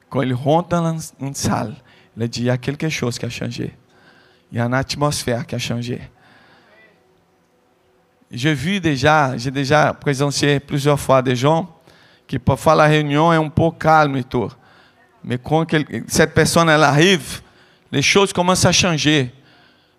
quand 0.09 0.23
il 0.23 0.33
rentre 0.33 0.69
dans 0.69 0.97
une 1.21 1.35
salle, 1.35 1.75
il 2.17 2.27
dit, 2.27 2.39
il 2.39 2.45
y 2.45 2.49
a 2.49 2.57
quelque 2.57 2.89
chose 2.89 3.19
qui 3.19 3.27
a 3.27 3.29
changé. 3.29 3.75
Il 4.51 4.57
y 4.57 4.61
a 4.61 4.65
une 4.65 4.73
atmosphère 4.73 5.45
qui 5.45 5.53
a 5.53 5.59
changé. 5.59 6.01
J'ai 8.31 8.55
vu 8.55 8.79
déjà, 8.79 9.37
j'ai 9.37 9.51
déjà 9.51 9.93
présencié 9.93 10.59
plusieurs 10.59 10.99
fois 10.99 11.21
des 11.21 11.35
gens 11.35 11.69
qui 12.25 12.39
parfois 12.39 12.73
la 12.73 12.85
réunion 12.85 13.31
est 13.31 13.35
un 13.35 13.49
peu 13.49 13.69
calme 13.69 14.17
et 14.17 14.23
tout. 14.23 14.49
Mais 15.23 15.37
quand 15.37 15.63
cette 16.07 16.33
personne 16.33 16.69
elle 16.69 16.81
arrive, 16.81 17.39
les 17.91 18.01
choses 18.01 18.33
commencent 18.33 18.65
à 18.65 18.71
changer. 18.71 19.31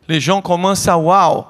Les 0.09 0.19
gens 0.19 0.43
wow. 0.45 1.47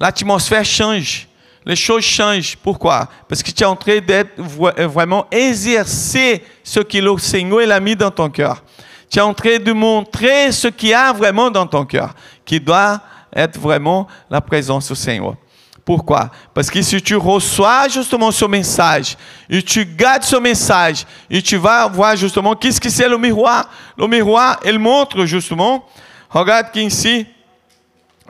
L'atmosphère 0.00 0.64
change 0.64 1.28
les 1.64 1.76
choses 1.76 2.04
changent. 2.04 2.56
Pourquoi? 2.56 3.08
Parce 3.28 3.42
que 3.42 3.50
tu 3.50 3.62
es 3.62 3.66
en 3.66 3.76
train 3.76 3.98
d'être 4.00 4.32
euh, 4.38 4.86
vraiment 4.86 5.26
exercer 5.30 6.42
ce 6.62 6.80
que 6.80 6.98
le 6.98 7.16
Seigneur 7.18 7.70
a 7.70 7.80
mis 7.80 7.96
dans 7.96 8.10
ton 8.10 8.28
cœur. 8.28 8.62
Tu 9.10 9.18
es 9.18 9.22
en 9.22 9.34
train 9.34 9.58
de 9.58 9.72
montrer 9.72 10.50
ce 10.52 10.68
qu'il 10.68 10.90
y 10.90 10.94
a 10.94 11.12
vraiment 11.12 11.50
dans 11.50 11.66
ton 11.66 11.84
cœur, 11.84 12.14
qui 12.44 12.58
doit 12.58 13.00
être 13.34 13.58
vraiment 13.58 14.06
la 14.30 14.40
présence 14.40 14.88
du 14.88 14.96
Seigneur. 14.96 15.34
Pourquoi? 15.84 16.30
Parce 16.54 16.70
que 16.70 16.80
si 16.80 17.02
tu 17.02 17.16
reçois 17.16 17.88
justement 17.88 18.30
ce 18.30 18.44
message, 18.44 19.16
et 19.50 19.62
tu 19.62 19.84
gardes 19.84 20.22
ce 20.22 20.36
message, 20.36 21.04
et 21.28 21.42
tu 21.42 21.56
vas 21.56 21.88
voir 21.88 22.16
justement 22.16 22.54
qu'est-ce 22.54 22.80
que 22.80 22.88
c'est 22.88 23.08
le 23.08 23.18
miroir. 23.18 23.68
Le 23.98 24.06
miroir, 24.06 24.60
il 24.64 24.78
montre 24.78 25.24
justement, 25.26 25.84
regarde 26.30 26.68
ici, 26.76 27.26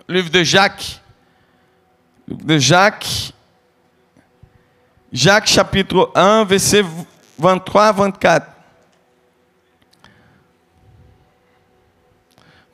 le 0.09 0.14
livre 0.16 0.31
de 0.31 0.42
Jacques, 0.42 1.01
Jacques, 2.59 3.33
Jacques 5.12 5.47
chapitre 5.47 6.11
1, 6.14 6.45
verset 6.45 6.85
23 7.38 7.92
24. 7.92 8.47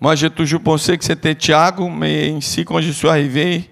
Moi, 0.01 0.15
j'ai 0.15 0.31
toujours 0.31 0.63
pensé 0.63 0.97
que 0.97 1.05
c'était 1.05 1.35
Tiago, 1.35 1.89
mais 1.89 2.31
ici, 2.31 2.65
quand 2.65 2.81
je 2.81 2.93
suis 2.93 3.09
arrivé, 3.09 3.69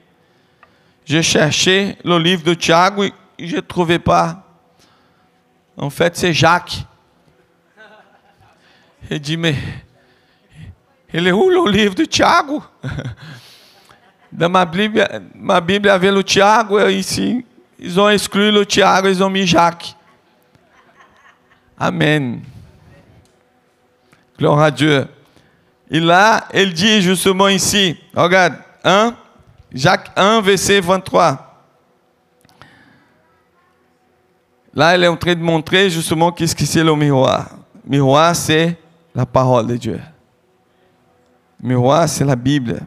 j'ai 1.05 1.23
cherché 1.23 1.97
le 2.05 2.19
livre 2.19 2.43
de 2.43 2.55
Tiago 2.55 3.05
et 3.05 3.13
je 3.39 3.57
ne 3.57 3.61
trouvais 3.61 4.01
pas. 4.01 4.43
En 5.77 5.91
fait, 5.91 6.17
c'est 6.17 6.33
Jacques. 6.33 6.85
J'ai 9.09 9.21
dit, 9.21 9.37
mais 9.37 9.55
ele 11.13 11.29
é 11.29 11.33
o 11.33 11.69
livro 11.69 11.95
de 11.95 12.07
Tiago. 12.07 12.63
Da 14.31 14.49
minha 14.49 14.65
Bíblia, 14.65 15.23
minha 15.35 15.61
Bíblia 15.61 15.95
havia 15.95 16.13
o 16.13 16.23
Tiago, 16.23 16.79
e 16.81 17.03
sim, 17.03 17.45
eles 17.79 17.95
vão 17.95 18.11
excluir 18.11 18.55
o 18.55 18.65
Tiago, 18.65 19.07
eles 19.07 19.19
vão 19.19 19.31
me 19.31 19.47
Jacques. 19.47 19.95
Amen. 21.79 22.43
Glória 24.39 24.65
a 24.65 24.71
Dieu. 24.71 25.09
E 25.91 26.01
lá, 26.01 26.49
ele 26.53 26.73
diz 26.73 27.05
justement 27.05 27.51
ici, 27.51 27.99
regarde, 28.15 28.59
1, 28.85 29.15
Jacques 29.73 30.13
1, 30.17 30.43
verset 30.43 30.81
23. 30.81 31.39
Là, 34.75 34.95
il 34.95 35.05
est 35.05 35.09
en 35.09 35.17
train 35.17 35.35
de 35.35 35.41
montrer 35.41 35.89
justement 35.89 36.31
qu'est-ce 36.31 36.55
que 36.55 36.67
c'est 36.67 36.85
le 36.85 36.95
miroir. 36.95 37.49
Miroir, 37.85 38.37
c'est 38.37 38.77
la 39.15 39.25
parole 39.25 39.69
de 39.69 39.77
Dieu. 39.77 40.01
Miroir, 41.63 42.07
c'est 42.09 42.25
la 42.25 42.37
Bible. 42.37 42.87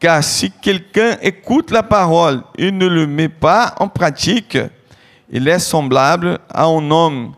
Car 0.00 0.24
si 0.24 0.50
quelqu'un 0.50 1.18
écoute 1.20 1.70
la 1.70 1.82
parole 1.82 2.42
et 2.56 2.72
ne 2.72 2.86
le 2.86 3.06
met 3.06 3.28
pas 3.28 3.74
en 3.78 3.86
pratique, 3.86 4.56
il 5.28 5.46
est 5.46 5.58
semblable 5.58 6.40
à 6.48 6.64
un 6.64 6.90
homme 6.90 7.34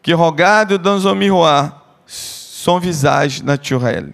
qui 0.00 0.14
regarde 0.14 0.74
dans 0.74 1.08
un 1.08 1.14
miroir 1.14 1.84
son 2.06 2.78
visage 2.78 3.42
naturel. 3.42 4.12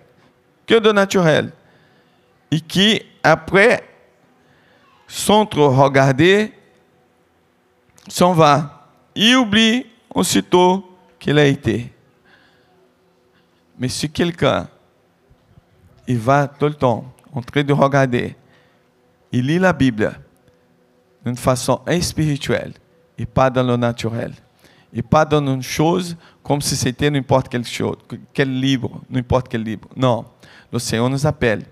Que 0.67 0.79
de 0.79 0.91
naturel. 0.93 1.53
Et 2.51 2.61
qui, 2.61 3.03
après 3.23 3.85
s'entre 5.07 5.61
regarder, 5.61 6.53
s'en 8.09 8.33
va. 8.33 8.89
Il 9.15 9.37
oublie 9.37 9.85
aussitôt 10.15 10.97
qu'il 11.19 11.39
a 11.39 11.45
été. 11.45 11.93
Mais 13.79 13.89
si 13.89 14.11
quelqu'un 14.11 14.69
il 16.07 16.19
va 16.19 16.49
tout 16.49 16.67
le 16.67 16.75
temps 16.75 17.05
en 17.33 17.43
train 17.43 17.63
de 17.63 17.73
regarder, 17.73 18.37
il 19.33 19.47
lit 19.47 19.59
la 19.59 19.73
Bible 19.73 20.13
d'une 21.25 21.37
façon 21.37 21.81
spirituelle 22.01 22.73
et 23.19 23.27
pas 23.27 23.51
dans 23.51 23.63
le 23.63 23.77
naturel. 23.77 24.33
Et 24.93 25.03
pas 25.03 25.25
dans 25.25 25.47
une 25.47 25.63
chose 25.63 26.17
comme 26.43 26.61
si 26.61 26.75
c'était 26.75 27.11
n'importe 27.11 27.49
quelle 27.49 27.65
chose, 27.65 27.97
quel 28.33 28.59
livre, 28.59 29.01
n'importe 29.09 29.47
quel 29.49 29.63
livre. 29.63 29.87
Non, 29.95 30.25
le 30.73 30.81
Seigneur 30.81 31.09
nous 31.09 31.25
appelle 31.25 31.63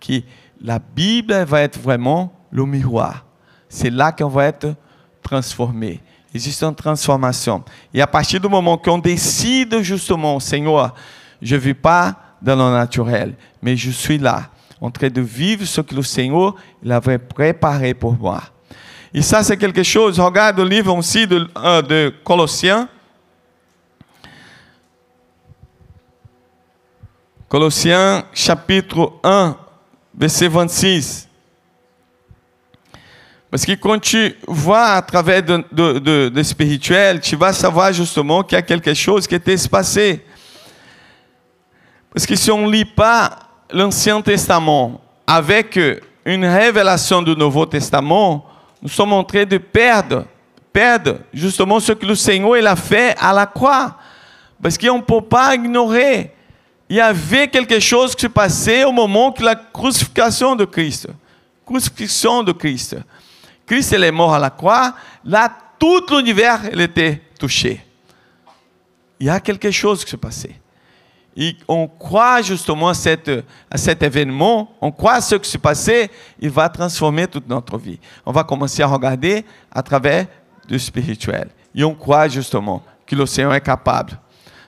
que 0.00 0.20
la 0.60 0.78
Bible 0.78 1.34
va 1.44 1.62
être 1.62 1.78
vraiment 1.78 2.32
le 2.52 2.64
miroir. 2.64 3.24
C'est 3.68 3.90
là 3.90 4.12
qu'on 4.12 4.28
va 4.28 4.46
être 4.46 4.74
transformé. 5.22 6.00
Existe 6.32 6.62
une 6.62 6.74
transformation. 6.74 7.64
Et 7.92 8.00
à 8.00 8.06
partir 8.06 8.40
du 8.40 8.48
moment 8.48 8.76
qu'on 8.78 8.98
décide 8.98 9.80
justement, 9.80 10.38
Seigneur, 10.38 10.94
je 11.42 11.56
ne 11.56 11.60
vis 11.60 11.74
pas 11.74 12.16
dans 12.40 12.54
le 12.54 12.76
naturel, 12.76 13.34
mais 13.60 13.76
je 13.76 13.90
suis 13.90 14.18
là, 14.18 14.50
en 14.80 14.90
train 14.90 15.08
de 15.08 15.20
vivre 15.20 15.64
ce 15.64 15.80
que 15.80 15.94
le 15.94 16.02
Seigneur 16.02 16.54
il 16.82 16.92
avait 16.92 17.18
préparé 17.18 17.94
pour 17.94 18.12
moi. 18.12 18.42
Et 19.12 19.22
ça, 19.22 19.42
c'est 19.42 19.56
quelque 19.56 19.82
chose. 19.82 20.20
Regarde 20.20 20.58
le 20.58 20.64
livre 20.64 20.94
aussi 20.94 21.26
de, 21.26 21.48
euh, 21.56 22.10
Colossiens. 22.22 22.88
Colossiens 27.48 28.26
chapitre 28.34 29.14
1, 29.24 29.56
verset 30.14 30.48
26. 30.48 31.28
Parce 33.50 33.64
que 33.64 33.72
quand 33.72 33.98
tu 33.98 34.36
vois 34.46 34.88
à 34.88 35.00
travers 35.00 35.42
de, 35.42 36.28
de 36.28 36.42
spirituel, 36.42 37.20
tu 37.20 37.34
vas 37.34 37.54
savoir 37.54 37.90
justement 37.94 38.42
qu'il 38.42 38.56
y 38.56 38.58
a 38.58 38.62
quelque 38.62 38.92
chose 38.92 39.26
qui 39.26 39.34
était 39.34 39.56
passé. 39.70 40.22
Parce 42.12 42.26
que 42.26 42.36
si 42.36 42.50
on 42.50 42.66
ne 42.66 42.72
lit 42.72 42.84
pas 42.84 43.47
l'Ancien 43.70 44.20
Testament 44.20 45.00
avec 45.26 45.78
une 46.24 46.44
révélation 46.44 47.22
du 47.22 47.36
Nouveau 47.36 47.66
Testament, 47.66 48.44
nous 48.82 48.88
sommes 48.88 49.12
en 49.12 49.24
train 49.24 49.44
de 49.44 49.58
perdre, 49.58 50.24
perdre 50.72 51.18
justement 51.32 51.80
ce 51.80 51.92
que 51.92 52.06
le 52.06 52.14
Seigneur 52.14 52.56
il 52.56 52.66
a 52.66 52.76
fait 52.76 53.14
à 53.18 53.32
la 53.32 53.46
croix. 53.46 53.96
Parce 54.62 54.76
qu'on 54.76 54.96
ne 54.96 55.02
peut 55.02 55.20
pas 55.20 55.54
ignorer. 55.54 56.34
Il 56.88 56.96
y 56.96 57.00
avait 57.00 57.48
quelque 57.48 57.78
chose 57.78 58.14
qui 58.14 58.22
se 58.22 58.26
passait 58.28 58.84
au 58.84 58.92
moment 58.92 59.30
de 59.30 59.44
la 59.44 59.54
crucifixion 59.54 60.56
de 60.56 60.64
Christ. 60.64 61.08
Crucifixion 61.64 62.42
de 62.42 62.52
Christ. 62.52 62.96
Christ 63.66 63.92
il 63.92 64.04
est 64.04 64.12
mort 64.12 64.34
à 64.34 64.38
la 64.38 64.50
croix. 64.50 64.94
Là, 65.24 65.50
tout 65.78 66.02
l'univers 66.10 66.60
était 66.78 67.20
touché. 67.38 67.84
Il 69.20 69.26
y 69.26 69.30
a 69.30 69.38
quelque 69.38 69.70
chose 69.70 70.04
qui 70.04 70.10
se 70.10 70.16
passait. 70.16 70.56
Et 71.36 71.56
on 71.68 71.86
croit 71.86 72.42
justement 72.42 72.88
à, 72.88 72.94
cet 72.94 74.02
événement, 74.02 74.72
on 74.80 74.90
croit 74.90 75.14
à 75.14 75.20
ce 75.20 75.36
qui 75.36 75.48
s'est 75.48 75.58
passé, 75.58 76.10
il 76.40 76.50
va 76.50 76.68
transformer 76.68 77.28
toute 77.28 77.48
notre 77.48 77.78
vie. 77.78 77.98
On 78.26 78.32
va 78.32 78.42
commencer 78.42 78.82
à 78.82 78.86
regarder 78.86 79.44
à 79.70 79.82
travers 79.82 80.26
du 80.66 80.78
spirituel. 80.78 81.48
Et 81.74 81.84
on 81.84 81.94
croit 81.94 82.28
justement 82.28 82.82
que 83.06 83.14
le 83.14 83.24
Seigneur 83.24 83.54
est 83.54 83.60
capable 83.60 84.18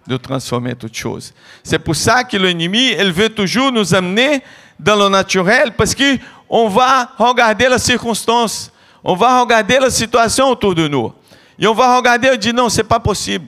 de 0.06 0.16
transformer 0.16 0.74
toutes 0.74 0.94
choses. 0.94 1.32
C'est 1.62 1.78
pour 1.78 1.96
ça 1.96 2.24
que 2.24 2.36
l'ennemi, 2.36 2.92
il 2.98 3.12
veut 3.12 3.28
toujours 3.28 3.70
nous 3.70 3.94
amener 3.94 4.42
dans 4.78 4.96
le 4.96 5.08
naturel, 5.08 5.72
parce 5.76 5.94
qu'on 5.94 6.68
va 6.68 7.10
regarder 7.18 7.68
la 7.68 7.78
circonstance, 7.78 8.72
on 9.04 9.14
va 9.14 9.40
regarder 9.40 9.78
la 9.78 9.90
situation 9.90 10.48
autour 10.48 10.74
de 10.74 10.88
nous. 10.88 11.12
Et 11.58 11.66
on 11.66 11.74
va 11.74 11.96
regarder 11.96 12.28
et 12.28 12.38
dire, 12.38 12.54
non, 12.54 12.68
ce 12.68 12.78
n'est 12.78 12.84
pas 12.84 12.98
possible. 12.98 13.46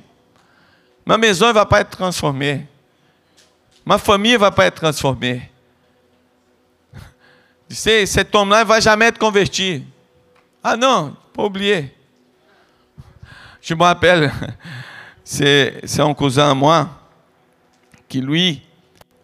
Ma 1.07 1.17
maison 1.17 1.49
ne 1.49 1.53
va 1.53 1.65
pas 1.65 1.81
être 1.81 1.97
transformée. 1.97 2.67
Ma 3.85 3.99
famille 3.99 4.35
ne 4.35 4.39
va 4.39 4.51
pas 4.51 4.67
être 4.67 4.77
transformée. 4.77 5.51
Tu 7.69 7.77
sais, 7.77 8.05
cet 8.07 8.35
homme-là 8.35 8.65
ne 8.65 8.69
va 8.69 8.81
jamais 8.81 9.07
être 9.07 9.19
converti. 9.19 9.83
Ah 10.63 10.77
non, 10.77 11.17
pas 11.33 11.45
oublier. 11.45 11.95
Je 13.61 13.75
me 13.75 13.83
rappelle, 13.83 14.33
c'est 15.25 16.01
un 16.01 16.13
cousin 16.15 16.51
à 16.51 16.55
moi 16.55 16.89
qui, 18.09 18.21
lui, 18.21 18.61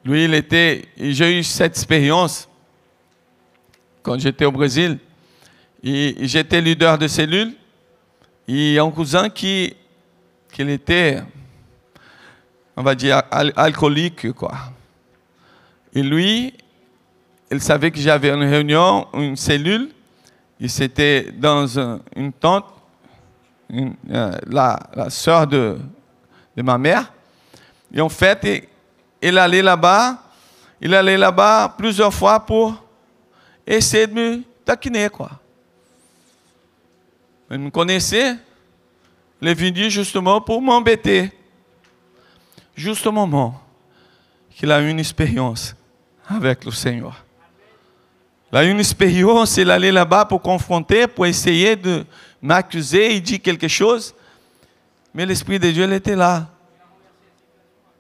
lui, 0.05 0.25
il 0.25 0.35
était. 0.35 0.87
J'ai 0.97 1.39
eu 1.39 1.45
cette 1.45 1.77
expérience 1.77 2.49
quand 4.03 4.19
j'étais 4.19 4.47
au 4.47 4.53
Brésil. 4.53 4.99
J'étais 5.83 6.61
leader 6.61 6.97
de 6.97 7.07
cellule. 7.07 7.55
Et 8.47 8.79
un 8.79 8.91
cousin 8.91 9.29
qui, 9.29 9.77
qui 10.51 10.63
était 10.63 11.23
on 12.79 12.83
va 12.85 12.95
dire, 12.95 13.21
alcoolique, 13.33 14.31
quoi. 14.35 14.53
Et 15.93 16.01
lui, 16.01 16.55
il 17.51 17.61
savait 17.61 17.91
que 17.91 17.99
j'avais 17.99 18.31
une 18.31 18.45
réunion, 18.45 19.09
une 19.15 19.35
cellule, 19.35 19.91
et 20.61 20.69
c'était 20.69 21.33
dans 21.33 21.67
une 22.15 22.33
tente, 22.33 22.67
euh, 23.73 24.33
la, 24.47 24.79
la 24.95 25.11
soeur 25.11 25.45
de, 25.49 25.77
de 26.57 26.63
ma 26.63 26.79
mère. 26.79 27.13
Et 27.93 28.01
en 28.01 28.09
fait, 28.09 28.69
il 29.21 29.37
allait 29.37 29.63
là-bas, 29.63 30.23
il 30.81 30.95
allait 30.95 31.19
là-bas 31.19 31.75
plusieurs 31.77 32.15
fois 32.15 32.39
pour 32.39 32.81
essayer 33.67 34.07
de 34.07 34.15
me 34.15 34.43
taquiner, 34.65 35.09
quoi. 35.09 35.33
Il 37.51 37.59
me 37.59 37.71
connaissait, 37.71 38.37
il 39.43 39.49
est 39.49 39.55
venu 39.55 39.91
justement 39.91 40.41
pour 40.41 40.63
m'embêter 40.63 41.33
juste 42.79 43.07
au 43.07 43.13
moment 43.13 43.61
qu'il 44.51 44.71
a 44.71 44.81
eu 44.81 44.89
une 44.89 45.01
expérience 45.01 45.75
avec 46.29 46.65
le 46.65 46.71
Seigneur. 46.71 47.25
Il 48.51 48.59
a 48.59 48.65
eu 48.65 48.71
une 48.71 48.79
expérience, 48.79 49.57
il 49.57 49.71
allait 49.71 49.93
là-bas 49.93 50.25
pour 50.25 50.41
confronter, 50.41 51.07
pour 51.07 51.27
essayer 51.27 51.77
de 51.77 52.05
m'accuser 52.41 53.15
et 53.15 53.21
dire 53.21 53.43
quelque 53.43 53.69
chose. 53.69 54.15
Mais 55.13 55.27
l'Esprit 55.27 55.59
de 55.59 55.71
Dieu, 55.71 55.85
il 55.85 55.93
était 55.93 56.17
là. 56.17 56.47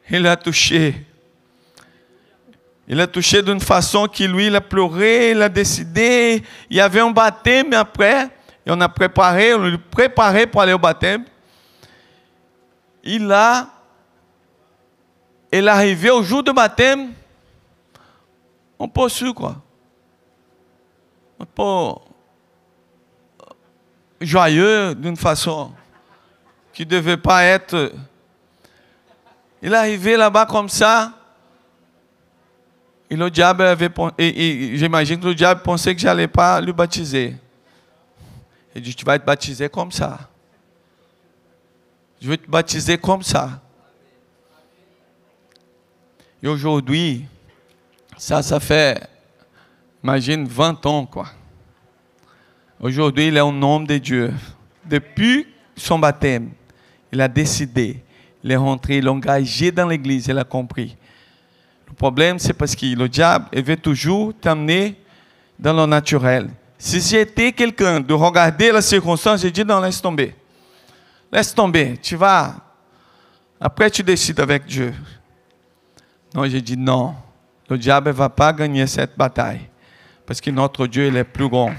Il 0.09 0.27
a 0.27 0.37
touché. 0.37 1.05
Il 2.87 3.01
a 3.01 3.07
touché 3.07 3.43
d'une 3.43 3.61
façon 3.61 4.07
qui 4.07 4.27
lui, 4.27 4.47
il 4.47 4.57
a 4.57 4.61
pleuré, 4.61 5.33
il 5.33 5.43
a 5.43 5.49
décidé. 5.49 6.43
Il 6.71 6.77
y 6.77 6.81
avait 6.81 7.01
un 7.01 7.11
baptême 7.11 7.73
après. 7.75 8.31
Et 8.65 8.71
on 8.71 8.81
a 8.81 8.89
préparé, 8.89 9.55
on 9.55 9.59
l'a 9.59 9.77
préparé 9.91 10.47
pour 10.47 10.63
aller 10.63 10.73
au 10.73 10.79
baptême. 10.79 11.25
Il 13.03 13.31
a 13.31 13.69
ele 15.51 15.69
arrivait 15.69 16.11
au 16.11 16.23
jour 16.23 16.43
du 16.43 16.53
baptême, 16.53 17.13
on 18.79 18.89
peut 18.89 19.09
su, 19.09 19.33
quoi. 19.33 19.57
On 21.39 21.45
peut 21.45 22.01
joyeux 24.21 24.95
d'une 24.95 25.17
façon 25.17 25.73
qui 26.73 26.85
ne 26.85 26.91
devait 26.91 27.17
pas 27.17 27.45
être. 27.45 27.93
Il 29.63 29.75
arrivé 29.75 30.17
là-bas 30.17 30.47
comme 30.47 30.69
ça. 30.69 31.13
Et 33.11 33.17
le 33.17 33.31
diable 33.31 33.63
avait, 33.63 33.91
et, 34.19 34.73
et 34.73 34.77
j'imagine 34.77 35.19
que 35.19 35.27
le 35.27 35.35
diable 35.35 35.63
pensait 35.63 35.95
que 35.95 36.01
j'allais 36.01 36.29
pas 36.29 36.61
le 36.61 36.73
baptiser. 36.73 37.37
Il 38.75 38.83
dit, 38.83 38.95
tu 38.95 39.05
vas 39.05 39.19
te 39.19 39.25
baptiser 39.25 39.69
comme 39.69 39.91
ça. 39.91 40.19
Je 42.21 42.29
vais 42.29 42.37
te 42.37 42.49
baptiser 42.49 42.99
comme 42.99 43.23
ça. 43.23 43.61
Et 46.43 46.47
aujourd'hui, 46.47 47.25
ça, 48.17 48.43
ça 48.43 48.61
fait, 48.61 49.09
imagine, 50.03 50.47
20 50.47 50.87
ans, 50.87 51.07
quoi. 51.07 51.27
Aujourd'hui, 52.81 53.29
il 53.29 53.37
est 53.37 53.41
au 53.41 53.51
nom 53.51 53.81
de 53.81 53.99
Dieu. 53.99 54.33
Depuis 54.85 55.47
son 55.77 55.99
baptême, 55.99 56.51
il 57.11 57.21
a 57.21 57.27
décidé, 57.27 58.03
il 58.45 58.53
est 58.53 58.57
rentré, 58.57 58.99
il 58.99 59.07
est 59.07 59.11
engagé 59.11 59.73
dans 59.73 59.89
l'église, 59.89 60.29
il 60.29 60.39
a 60.39 60.45
compris. 60.45 60.97
Le 61.89 61.95
problème, 61.95 62.39
c'est 62.39 62.53
parce 62.53 62.77
que 62.77 62.87
le 62.87 63.09
diable, 63.09 63.47
il 63.53 63.65
veut 63.65 63.77
toujours 63.77 64.33
t'amener 64.41 64.95
dans 65.59 65.73
le 65.73 65.87
naturel. 65.87 66.51
Si 66.79 67.01
j'étais 67.01 67.51
quelqu'un 67.51 67.99
de 67.99 68.15
regarder 68.15 68.71
la 68.71 68.81
circonstance, 68.81 69.41
j'ai 69.41 69.51
dit 69.51 69.65
non, 69.65 69.81
laisse 69.81 70.01
tomber. 70.01 70.37
Laisse 71.33 71.53
tomber, 71.53 71.99
tu 72.01 72.15
vas. 72.15 72.55
Après, 73.61 73.91
tu 73.91 74.05
décides 74.05 74.39
avec 74.39 74.67
Dieu. 74.67 74.95
Non, 76.35 76.47
j'ai 76.47 76.61
dit 76.61 76.77
non. 76.77 77.15
Le 77.69 77.79
diable 77.79 78.09
ne 78.09 78.15
va 78.15 78.29
pas 78.29 78.53
gagner 78.53 78.87
cette 78.87 79.17
bataille. 79.17 79.69
Parce 80.27 80.41
que 80.41 80.51
notre 80.51 80.87
Dieu, 80.87 81.07
il 81.07 81.25
plus 81.25 81.49
grand. 81.49 81.73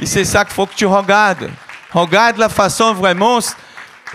Et 0.00 0.06
c'est 0.06 0.24
ça 0.24 0.44
qu'il 0.44 0.54
faut 0.54 0.66
que 0.66 0.74
tu 0.74 0.86
regardes. 0.86 1.50
Regarde 1.92 2.38
la 2.38 2.48
façon 2.48 2.92
vraiment. 2.92 3.38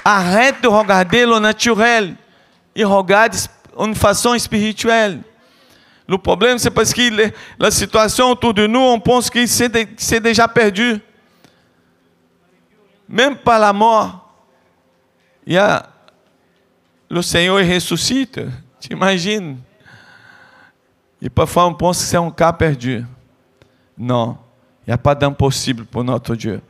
Arrête 0.04 0.62
de 0.62 0.68
regarder 0.68 1.26
le 1.26 1.40
naturel. 1.40 2.16
Et 2.76 2.84
regarde 2.84 3.36
une 3.80 3.96
façon 3.96 4.38
spirituelle. 4.38 5.22
Le 6.08 6.18
problème, 6.18 6.58
c'est 6.58 6.72
parce 6.72 6.94
que 6.94 7.32
la 7.60 7.72
situation 7.72 8.32
autour 8.32 8.54
de 8.54 8.66
nous, 8.66 8.80
on 8.80 9.00
pense 9.00 9.30
que 9.30 9.46
c'est 9.46 10.20
déjà 10.22 10.48
perdu. 10.48 11.00
Même 13.10 13.38
par 13.38 13.60
la 13.60 13.74
mort, 13.74 14.30
il 15.46 15.54
y 15.54 15.58
a. 15.58 15.86
Tu 18.80 18.94
imagines? 18.94 19.58
Et 21.22 21.30
parfois 21.30 21.66
on 21.66 21.74
pense 21.74 22.00
que 22.00 22.06
c'est 22.06 22.18
un 22.18 22.30
cas 22.32 22.54
perdu. 22.54 23.04
Non, 23.98 24.38
il 24.86 24.90
n'y 24.90 24.94
a 24.94 24.98
pas 24.98 25.16
d'impossible 25.16 25.86
pour 25.86 26.04
notre 26.04 26.36
Dieu. 26.36 26.62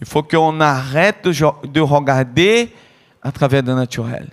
Il 0.00 0.06
faut 0.06 0.22
qu'on 0.22 0.60
arrête 0.60 1.24
de 1.24 1.80
regarder 1.80 2.72
à 3.22 3.32
travers 3.32 3.62
le 3.62 3.74
naturel. 3.74 4.28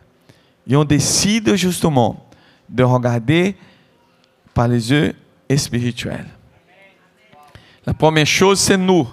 Et 0.67 0.75
on 0.75 0.83
décide 0.83 1.55
justement 1.55 2.27
de 2.69 2.83
regarder 2.83 3.55
par 4.53 4.67
les 4.67 4.91
yeux 4.91 5.13
spirituels. 5.55 6.27
La 7.85 7.93
première 7.93 8.27
chose, 8.27 8.59
c'est 8.59 8.77
nous. 8.77 9.07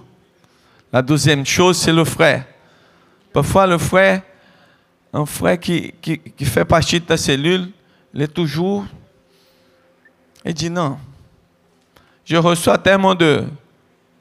La 0.92 1.00
deuxième 1.00 1.46
chose, 1.46 1.78
c'est 1.78 1.92
le 1.92 2.04
frère. 2.04 2.44
Parfois, 3.32 3.66
le 3.66 3.78
frère, 3.78 4.22
un 5.12 5.26
frère 5.26 5.58
qui, 5.58 5.92
qui, 6.00 6.44
fait 6.44 6.64
partie 6.64 6.98
de 6.98 7.04
ta 7.04 7.16
cellule, 7.16 7.70
est 8.22 8.28
toujours. 8.28 8.84
Il 10.44 10.54
dit 10.54 10.70
non. 10.70 10.98
Je 12.24 12.36
reçois 12.36 12.78
tellement 12.78 13.14
de, 13.14 13.44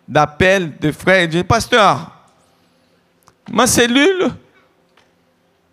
d'appels 0.08 0.78
de 0.78 0.92
frères. 0.92 1.24
Il 1.24 1.30
dit 1.30 1.44
Pasteur, 1.44 2.12
ma 3.52 3.68
cellule, 3.68 4.32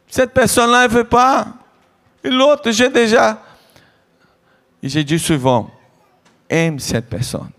cette 0.09 0.33
personne-là 0.33 0.88
ne 0.88 0.92
veut 0.92 1.04
pas. 1.04 1.46
Et 2.22 2.30
l'autre, 2.30 2.70
j'ai 2.70 2.88
déjà. 2.88 3.42
J'ai 4.83 5.04
dit 5.04 5.18
souvent 5.18 5.70
aime 6.50 6.80
cette 6.80 7.09
personne. 7.09 7.50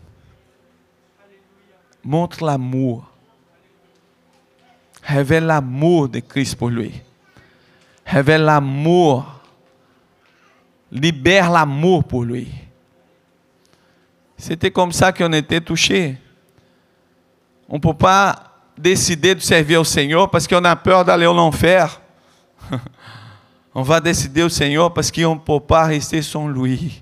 Montre 2.04 2.44
l'amour. 2.44 3.08
Révèle 5.04 5.46
l'amour 5.46 6.10
de 6.10 6.20
Christ 6.20 6.56
pour 6.56 6.70
lui. 6.70 6.94
Révèle 8.06 8.44
l'amour 8.44 9.41
libère 10.92 11.50
l'amour 11.50 12.04
pour 12.04 12.24
lui. 12.24 12.48
C'était 14.38 14.72
comme 14.72 14.92
ça 14.92 15.14
qu'on 15.14 15.32
était 15.34 15.62
touché. 15.62 16.18
On 17.70 17.76
ne 17.76 17.80
peut 17.80 17.94
pas 17.94 18.52
décider 18.78 19.36
de 19.36 19.40
servir 19.40 19.82
au 19.82 19.86
Seigneur 19.86 20.30
parce 20.30 20.48
qu'on 20.48 20.64
a 20.66 20.76
peur 20.76 21.06
d'aller 21.06 21.28
au 21.28 21.38
enfer. 21.38 22.02
on 23.74 23.84
va 23.84 24.00
décider 24.00 24.44
au 24.44 24.50
Seigneur 24.50 24.94
parce 24.94 25.12
qu'on 25.12 25.36
ne 25.36 25.40
peut 25.40 25.60
pas 25.60 25.86
rester 25.86 26.22
sans 26.22 26.48
lui. 26.48 27.02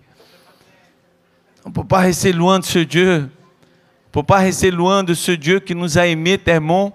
On 1.65 1.69
ne 1.69 1.73
peut 1.73 1.83
pas 1.83 1.99
rester 1.99 2.31
loin 2.31 2.59
de 2.59 2.65
ce 2.65 2.79
Dieu. 2.79 3.15
On 3.17 4.19
ne 4.19 4.23
peut 4.23 4.23
pas 4.23 4.39
rester 4.39 4.69
loin 4.69 5.03
de 5.03 5.13
ce 5.13 5.31
Dieu 5.31 5.59
qui 5.59 5.73
nous 5.73 5.97
a 5.97 6.05
aimés 6.05 6.37
tellement 6.37 6.93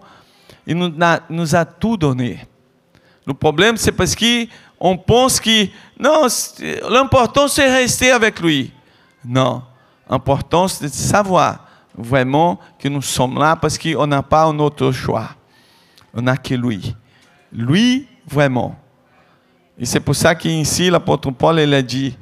et 0.67 0.75
nous 0.75 0.93
a, 1.01 1.21
nous 1.29 1.57
a 1.57 1.65
tout 1.65 1.97
donné. 1.97 2.47
Le 3.27 3.35
problème, 3.35 3.77
c'est 3.77 3.93
parce 3.93 4.15
qu'on 4.15 4.97
pense 4.99 5.41
que, 5.41 5.67
non, 6.05 6.27
l'important 6.91 7.49
c'est 7.49 7.75
rester 7.75 8.11
avec 8.11 8.39
lui. 8.39 8.71
Non, 9.25 9.63
l'important 10.09 10.69
c'est 10.69 10.85
de 10.85 10.93
savoir 10.93 11.67
vraiment 11.97 12.61
que 12.79 12.89
nous 12.89 13.01
sommes 13.01 13.39
là 13.39 13.57
parce 13.57 13.79
qu'on 13.79 14.07
n'a 14.07 14.23
pas 14.23 14.45
un 14.45 14.59
autre 14.59 14.93
choix. 14.93 15.31
On 16.13 16.21
n'a 16.21 16.37
que 16.37 16.55
lui. 16.55 16.95
Lui, 17.51 18.07
vraiment. 18.27 18.79
Et 19.79 19.87
c'est 19.87 20.01
pour 20.01 20.15
ça 20.15 20.35
qu'ici, 20.35 20.91
l'apôtre 20.91 21.31
Paul, 21.31 21.59
il 21.59 21.73
a 21.73 21.81
dit, 21.81 22.17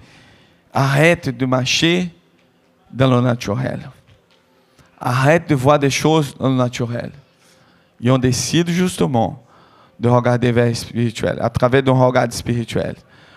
arrête 0.72 1.36
de 1.36 1.44
marcher 1.44 2.08
dans 2.88 3.10
le 3.10 3.20
naturel. 3.20 3.90
Arrête 5.00 5.48
de 5.48 5.56
voir 5.56 5.80
des 5.80 5.90
choses 5.90 6.36
dans 6.38 6.48
le 6.48 6.54
naturel. 6.54 7.10
Et 8.00 8.10
on 8.10 8.18
décide 8.18 8.68
justement 8.70 9.44
de 9.98 10.08
regarder 10.08 10.52
vers 10.52 10.66
le 10.66 10.74
spirituel, 10.74 11.38
à 11.40 11.50
travers 11.50 11.82
d'un 11.82 11.92
regard 11.92 12.32
spirituel. 12.32 12.94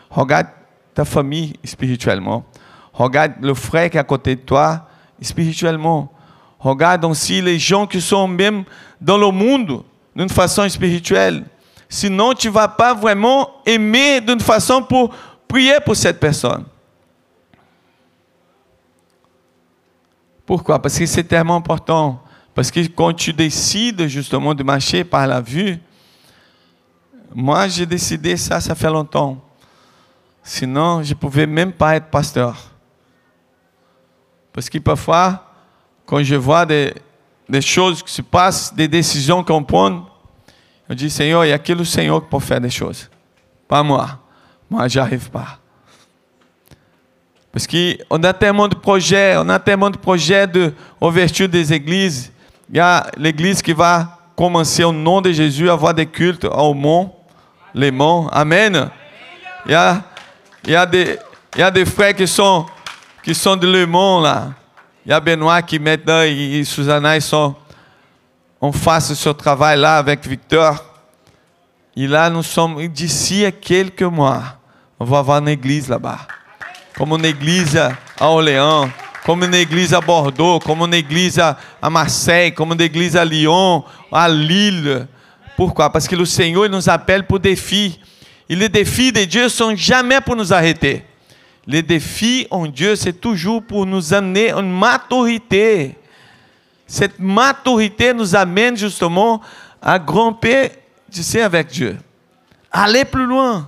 Regarde 0.10 0.48
ta 0.94 1.06
famille 1.06 1.54
spirituellement. 1.64 2.46
Regarde 2.94 3.34
le 3.42 3.54
frère 3.54 3.90
qui 3.90 3.98
est 3.98 4.00
à 4.00 4.04
côté 4.04 4.36
de 4.36 4.42
toi 4.42 4.88
spirituellement. 5.22 6.12
Regarde 6.60 7.06
aussi 7.06 7.42
les 7.42 7.60
gens 7.60 7.86
qui 7.86 8.02
sont 8.02 8.28
même 8.28 8.64
dans 9.00 9.18
le 9.18 9.30
monde 9.30 9.84
d'une 10.16 10.30
façon 10.30 10.68
spirituelle. 10.70 11.44
Sinon, 11.90 12.34
tu 12.34 12.48
ne 12.48 12.54
vas 12.54 12.68
pas 12.68 12.94
vraiment 12.94 13.52
aimer 13.66 14.22
d'une 14.22 14.40
façon 14.40 14.82
pour 14.82 15.14
prier 15.48 15.78
pour 15.86 15.96
cette 15.96 16.20
personne. 16.20 16.66
Pourquoi 20.46 20.82
Parce 20.82 20.98
que 20.98 21.06
c'est 21.06 21.24
tellement 21.24 21.56
important. 21.56 22.22
Parce 22.54 22.72
que 22.72 22.80
quand 22.88 23.14
tu 23.14 23.34
décides 23.34 24.08
justement 24.08 24.54
de 24.54 24.64
marcher 24.64 25.04
par 25.04 25.28
la 25.28 25.42
vue, 25.42 25.78
moi, 27.34 27.68
j'ai 27.68 27.86
décidé 27.86 28.38
ça, 28.38 28.62
ça 28.62 28.74
fait 28.76 28.90
longtemps. 28.90 29.38
Sinon, 30.48 31.02
je 31.02 31.10
ne 31.10 31.16
pouvais 31.16 31.48
même 31.48 31.72
pas 31.72 31.96
être 31.96 32.06
pasteur. 32.06 32.56
Parce 34.54 34.70
que 34.70 34.78
parfois, 34.78 35.44
quand 36.06 36.22
je 36.22 36.36
vois 36.36 36.68
des, 36.68 36.94
des 37.50 37.62
choses 37.62 38.04
qui 38.04 38.14
se 38.14 38.22
passent, 38.22 38.72
des 38.72 38.88
décisions 38.88 39.44
qu'on 39.44 39.64
prend, 39.64 40.06
je 40.88 40.94
dis, 40.94 41.10
Seigneur, 41.10 41.44
il 41.46 41.50
y 41.50 41.52
a 41.52 41.58
que 41.58 41.74
le 41.74 41.84
Seigneur 41.84 42.22
qui 42.22 42.30
peut 42.30 42.40
faire 42.40 42.62
des 42.62 42.70
choses. 42.70 43.10
Pas 43.68 43.82
moi. 43.82 44.20
Moi, 44.70 44.88
je 44.88 45.00
n'arrive 45.00 45.32
pas. 45.32 45.58
Parce 47.52 47.66
qu'on 47.66 48.24
a 48.24 48.34
tellement 48.34 48.68
de 48.68 48.76
projets, 48.76 49.36
on 49.38 49.50
a 49.50 49.58
tellement 49.58 49.90
de 49.90 49.98
projets 49.98 50.46
d'ouverture 50.46 51.50
des 51.50 51.74
églises. 51.74 52.32
Il 52.70 52.78
y 52.78 52.80
a 52.80 53.08
l'église 53.18 53.64
qui 53.64 53.74
va 53.74 54.20
commencer 54.36 54.84
au 54.84 54.92
nom 54.92 55.22
de 55.22 55.32
Jésus 55.32 55.70
à 55.72 55.74
avoir 55.74 55.96
des 55.96 56.06
cultes 56.06 56.46
au 56.46 56.76
monde. 56.76 57.10
Les 57.74 57.90
monts. 57.90 58.28
Amen. 58.28 58.92
A, 59.70 60.02
Il 60.66 60.72
y 60.72 60.76
a 60.76 60.86
des, 60.86 61.20
il 61.56 61.60
y 61.60 61.64
a 61.64 61.70
des 61.70 61.86
frères 61.86 62.16
qui 62.16 62.28
sont, 62.28 62.66
qui 63.24 63.36
sont 63.36 63.56
de 63.56 63.68
Le 63.68 63.86
Mans 63.86 64.22
là. 64.22 64.54
Il 65.06 65.12
y 65.12 65.14
a 65.14 65.20
Benoît 65.20 65.62
qui 65.62 65.78
maintenant 65.78 66.22
et, 66.24 66.60
et 66.60 66.64
Susanna, 66.64 67.16
ils 67.16 67.22
sont 67.22 67.56
on 68.60 68.72
faça 68.72 69.14
o 69.14 69.16
seu 69.16 69.34
trabalho 69.34 69.82
lá 69.82 69.98
avec 70.00 70.28
Victor. 70.28 70.80
E 71.96 72.08
lá 72.08 72.30
nós 72.30 72.48
somos, 72.48 72.88
d'ici 72.88 73.46
a 73.46 73.52
quelques 73.52 74.02
mois, 74.02 74.58
on 75.00 75.06
va 75.06 75.20
avoir 75.20 75.40
une 75.40 75.50
église 75.50 75.88
là-bas. 75.88 76.28
Como 76.98 77.18
na 77.18 77.28
église 77.28 77.78
à 77.78 77.96
Orléans, 78.20 78.90
como 79.24 79.46
na 79.46 79.58
église 79.58 79.94
à 79.94 80.02
Bordeaux, 80.02 80.60
como 80.60 80.88
na 80.88 80.98
église 80.98 81.40
à 81.40 81.90
Marseille, 81.90 82.54
como 82.54 82.74
na 82.74 82.86
église 82.86 83.16
à 83.16 83.24
Lyon, 83.24 83.84
à 84.12 84.28
Lille. 84.28 85.08
Pourquoi? 85.56 85.90
Parce 85.92 86.08
que 86.08 86.16
o 86.16 86.26
Senhor 86.26 86.68
nos 86.70 86.90
appelle 86.90 87.26
pour 87.26 87.40
défi. 87.40 88.00
Et 88.50 88.56
les 88.56 88.70
défis 88.70 89.12
de 89.12 89.24
Dieu 89.24 89.50
sont 89.50 89.76
jamais 89.76 90.22
pour 90.22 90.36
nous 90.36 90.54
arrêter. 90.54 91.04
Les 91.68 91.82
défis 91.82 92.48
en 92.52 92.68
Dieu, 92.68 92.96
c'est 92.96 93.20
toujours 93.20 93.64
pour 93.64 93.86
nous 93.86 94.14
amener 94.14 94.52
une 94.52 94.72
maturité. 94.72 95.96
Cette 96.86 97.20
maturité 97.20 98.14
nous 98.14 98.36
amène 98.36 98.78
justement 98.78 99.42
à 99.82 99.98
grimper, 99.98 100.72
tu 101.12 101.24
sais, 101.24 101.42
avec 101.42 101.68
Dieu. 101.68 101.98
Aller 102.72 103.04
plus 103.04 103.26
loin, 103.26 103.68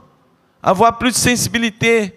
avoir 0.62 0.98
plus 0.98 1.12
de 1.12 1.16
sensibilité, 1.16 2.14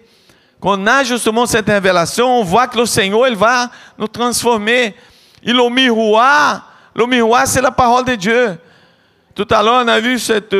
Quand 0.59 0.79
on 0.79 0.85
a 0.85 1.03
justement 1.03 1.47
cette 1.47 1.65
révélation, 1.65 2.39
on 2.39 2.43
voit 2.43 2.67
que 2.67 2.77
le 2.77 2.85
Seigneur, 2.85 3.27
il 3.27 3.35
va 3.35 3.71
nous 3.97 4.07
transformer. 4.07 4.93
Et 5.41 5.51
le 5.51 5.69
miroir, 5.69 6.71
le 6.93 7.07
miroir, 7.07 7.47
c'est 7.47 7.61
la 7.61 7.71
parole 7.71 8.05
de 8.05 8.13
Dieu. 8.13 8.59
Tout 9.33 9.47
à 9.49 9.63
l'heure, 9.63 9.83
on 9.83 9.87
a 9.87 9.99
vu 9.99 10.19
cette, 10.19 10.55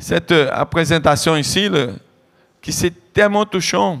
cette 0.00 0.34
présentation 0.70 1.36
ici, 1.36 1.68
là, 1.68 1.88
qui 2.60 2.72
c'est 2.72 2.92
tellement 3.12 3.44
touchant. 3.44 4.00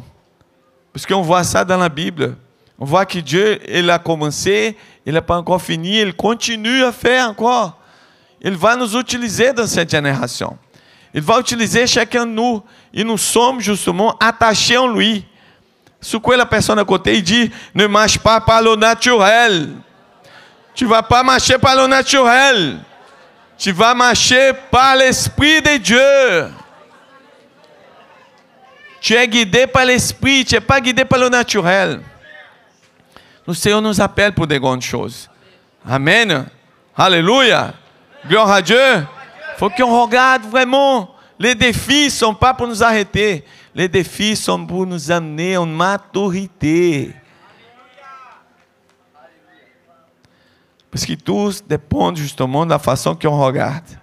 Parce 0.92 1.06
qu'on 1.06 1.22
voit 1.22 1.44
ça 1.44 1.64
dans 1.64 1.76
la 1.76 1.88
Bible. 1.88 2.36
On 2.78 2.84
voit 2.84 3.04
que 3.04 3.18
Dieu, 3.18 3.60
il 3.68 3.88
a 3.90 3.98
commencé, 3.98 4.76
il 5.04 5.12
n'a 5.12 5.22
pas 5.22 5.36
encore 5.36 5.60
fini, 5.60 6.00
il 6.00 6.14
continue 6.14 6.82
à 6.82 6.92
faire 6.92 7.28
encore. 7.28 7.78
Il 8.40 8.54
va 8.54 8.74
nous 8.74 8.96
utiliser 8.96 9.52
dans 9.52 9.66
cette 9.66 9.90
génération. 9.90 10.56
Il 11.12 11.20
va 11.20 11.38
utiliser 11.38 11.86
chacun 11.86 12.24
de 12.24 12.32
nous. 12.32 12.62
E 12.96 13.02
nous 13.02 13.18
sommes 13.18 13.60
justement 13.60 14.16
attachés 14.18 14.78
en 14.78 14.88
lui. 14.88 15.24
Ce 16.00 16.16
que 16.16 16.30
la 16.32 16.46
personne 16.46 16.78
à 16.78 16.84
côté 16.84 17.16
il 17.16 17.22
dit, 17.22 17.50
ne 17.74 17.86
marche 17.86 18.18
pas 18.18 18.40
par 18.40 18.62
le 18.62 18.74
naturel. 18.76 19.68
Tu 20.74 20.86
vas 20.86 21.02
pas 21.02 21.22
marcher 21.22 21.58
par 21.58 21.76
le 21.76 21.86
naturel. 21.86 22.78
Tu 23.60 23.72
vas 23.72 23.92
marcher 23.92 24.52
par 24.70 24.96
l'Esprit 24.96 25.60
de 25.60 25.76
Dieu. 25.76 26.50
Tu 29.02 29.12
es 29.12 29.28
guidé 29.28 29.66
par 29.66 29.84
l'Esprit, 29.84 30.46
tu 30.46 30.54
n'es 30.54 30.62
pas 30.62 30.80
guidé 30.80 31.04
par 31.04 31.18
le 31.18 31.28
naturel. 31.28 32.00
Le 33.46 33.52
Seigneur 33.52 33.82
nous 33.82 34.00
appelle 34.00 34.32
pour 34.32 34.46
des 34.46 34.58
grandes 34.58 34.80
choses. 34.80 35.28
Amen. 35.86 36.46
Alléluia. 36.96 37.74
Gloire 38.26 38.50
à 38.50 38.62
Dieu. 38.62 39.06
Faut 39.58 39.68
qu'on 39.68 40.04
regarde 40.04 40.44
vraiment. 40.44 41.14
Les 41.38 41.54
défis 41.54 42.10
sont 42.10 42.34
pas 42.34 42.54
pour 42.54 42.66
nous 42.66 42.82
arrêter. 42.82 43.44
Les 43.74 43.88
défis 43.88 44.36
sont 44.36 44.64
pour 44.64 44.86
nous 44.86 45.10
amener 45.10 45.58
en 45.58 45.66
maturité. 45.66 47.12
Porque 50.90 51.16
tu 51.16 51.50
depende 51.66 52.22
justamente 52.22 52.68
da 52.68 52.78
fação 52.78 53.14
que 53.14 53.26
eu 53.26 53.30
rogarte. 53.30 53.98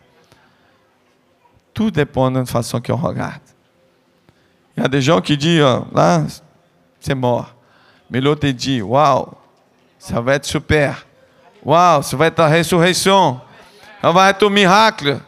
Tu 1.73 1.91
depende 1.91 2.39
da 2.39 2.45
fação 2.45 2.79
que 2.79 2.91
eu 2.91 2.95
rogarte. 2.95 3.55
E 4.75 4.81
a 4.81 4.87
dejão 4.87 5.19
que 5.19 5.35
diz, 5.35 5.61
lá, 5.91 6.25
você 6.99 7.13
morre. 7.13 7.49
Melhor 8.09 8.35
te 8.35 8.53
diz, 8.53 8.81
uau, 8.81 9.43
você 9.99 10.13
vai 10.21 10.39
te 10.39 10.47
super. 10.47 11.05
Uau, 11.65 12.01
você 12.01 12.15
vai 12.15 12.31
ter 12.31 12.41
a 12.43 12.47
ressurreição. 12.47 13.41
Você 14.01 14.13
vai 14.13 14.33
ter 14.33 14.45
um 14.45 14.49
milagre. 14.49 15.21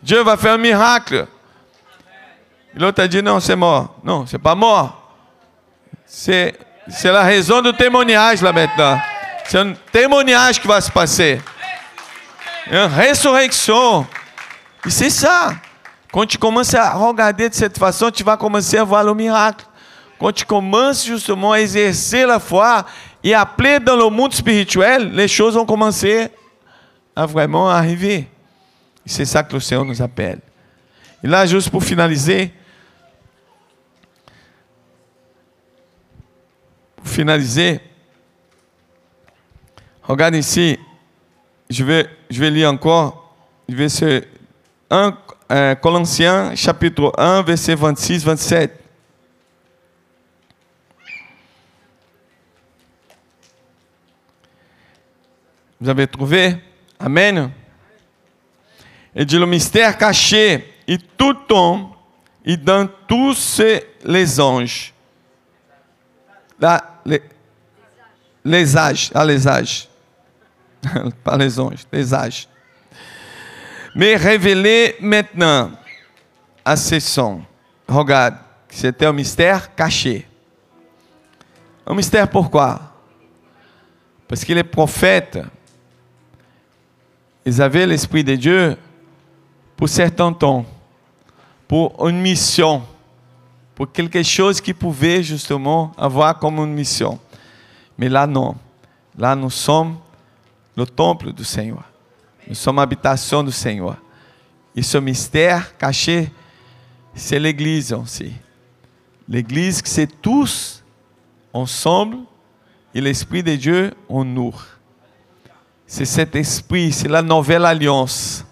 Deus 0.00 0.24
vai 0.24 0.36
fazer 0.36 0.54
um 0.54 0.58
milagre. 0.58 1.26
Melhor 2.72 2.92
te 2.92 3.08
diz, 3.08 3.22
não, 3.22 3.40
você 3.40 3.56
morre. 3.56 3.88
Não, 4.02 4.26
você 4.26 4.36
é 4.36 4.38
para 4.38 4.54
morrer. 4.54 4.92
Você, 6.06 6.54
você 6.86 7.08
é 7.08 7.16
a 7.16 7.22
razão 7.22 7.62
do 7.62 7.72
temoniais 7.72 8.40
lá, 8.40 8.52
Betão 8.52 9.13
un 9.52 9.74
témoignage 9.92 10.60
qui 10.60 10.66
va 10.66 10.80
se 10.80 10.90
passer. 10.90 11.40
Une 12.70 12.76
résurrection. 12.78 14.06
E 14.86 14.90
c'est 14.90 15.10
ça. 15.10 15.54
Quand 16.12 16.26
tu 16.26 16.38
commences 16.38 16.74
à 16.74 16.92
regarder 16.94 17.48
de 17.48 17.54
cette 17.54 17.76
façon, 17.76 18.10
tu 18.10 18.24
commencer 18.24 18.78
à 18.78 18.84
voir 18.84 19.04
le 19.04 19.14
miracle. 19.14 19.64
Quand 20.18 20.32
tu 20.32 20.44
commences 20.44 21.04
justement 21.04 21.52
à 21.52 21.56
exercer 21.56 22.24
la 22.24 22.38
foi 22.38 22.86
et 23.22 23.34
à 23.34 23.42
appeler 23.42 23.80
dans 23.80 23.96
le 23.96 24.08
monde 24.08 24.32
spirituel, 24.32 25.10
les 25.12 25.28
choses 25.28 25.54
vont 25.54 25.66
commencer 25.66 26.28
à 27.14 27.26
vraiment 27.26 27.68
arriver. 27.68 28.28
C'est 29.04 29.24
ça 29.24 29.42
que 29.42 29.52
le 29.54 29.60
Seigneur 29.60 29.84
nous 29.84 30.00
appelle. 30.00 30.38
Et 31.22 31.26
là, 31.26 31.44
juste 31.46 31.70
pour 31.70 31.82
finaliser, 31.82 32.52
pour 36.96 37.08
finaliser, 37.08 37.80
regarde 40.06 40.36
ici, 40.36 40.78
je 41.68 41.84
vais, 41.84 42.08
je 42.30 42.40
vais 42.40 42.50
lire 42.50 42.70
encore, 42.70 43.34
se 43.68 44.22
1 44.90 45.18
euh, 45.50 45.74
Colossiens 45.74 46.54
chapitre 46.54 47.12
1, 47.16 47.42
verset 47.42 47.74
26, 47.74 48.24
27. 48.24 48.80
Vous 55.80 55.88
avez 55.88 56.06
trouvé? 56.06 56.56
Amen. 56.98 57.50
Et 59.14 59.24
dit 59.24 59.38
le 59.38 59.46
mystère 59.46 59.96
caché, 59.98 60.74
et 60.86 60.98
tout 60.98 61.36
homme, 61.50 61.88
et 62.44 62.56
dans 62.56 62.88
tous 63.06 63.60
les 64.04 64.40
anges, 64.40 64.92
là, 66.58 67.00
les, 67.04 67.22
les 68.44 68.76
âges, 68.76 69.10
ah, 69.14 69.24
les 69.24 69.46
âges, 69.46 69.88
pas 71.24 71.36
les 71.36 71.58
anges, 71.58 71.84
les 71.92 72.14
âges. 72.14 72.48
Mais 73.94 74.16
révélé 74.16 74.96
maintenant 75.00 75.70
à 76.64 76.76
ces 76.76 77.00
sons. 77.00 77.42
Regarde, 77.86 78.36
c'était 78.68 79.06
un 79.06 79.12
mystère 79.12 79.74
caché. 79.74 80.26
Un 81.86 81.94
mystère 81.94 82.28
pourquoi 82.28 82.80
Parce 84.26 84.44
que 84.44 84.52
les 84.52 84.64
prophètes, 84.64 85.38
ils 87.44 87.60
avaient 87.60 87.86
l'Esprit 87.86 88.24
de 88.24 88.34
Dieu 88.34 88.76
pour 89.76 89.88
certains 89.88 90.32
temps, 90.32 90.64
pour 91.68 92.08
une 92.08 92.20
mission, 92.20 92.82
pour 93.74 93.90
quelque 93.92 94.22
chose 94.22 94.60
qui 94.60 94.72
pouvait 94.72 95.22
justement 95.22 95.92
avoir 95.96 96.38
comme 96.38 96.58
une 96.58 96.72
mission. 96.72 97.18
Mais 97.98 98.08
là, 98.08 98.26
non. 98.26 98.56
Là, 99.16 99.36
nous 99.36 99.50
sommes 99.50 99.96
le 100.76 100.86
temple 100.86 101.32
du 101.32 101.44
Seigneur. 101.44 101.82
Nous 102.46 102.54
sommes 102.54 102.78
habitation 102.78 103.42
du 103.42 103.52
Seigneur. 103.52 103.96
Et 104.76 104.82
ce 104.82 104.98
mystère 104.98 105.76
caché, 105.76 106.30
c'est 107.14 107.38
l'Église 107.38 107.92
aussi. 107.92 108.32
L'Église, 109.28 109.80
c'est 109.84 110.20
tous 110.20 110.82
ensemble 111.52 112.18
et 112.94 113.00
l'Esprit 113.00 113.42
de 113.42 113.54
Dieu 113.54 113.92
en 114.08 114.24
nous. 114.24 114.54
C'est 115.86 116.04
cet 116.04 116.34
esprit, 116.34 116.92
c'est 116.92 117.08
la 117.08 117.22
nouvelle 117.22 117.64
alliance. 117.64 118.44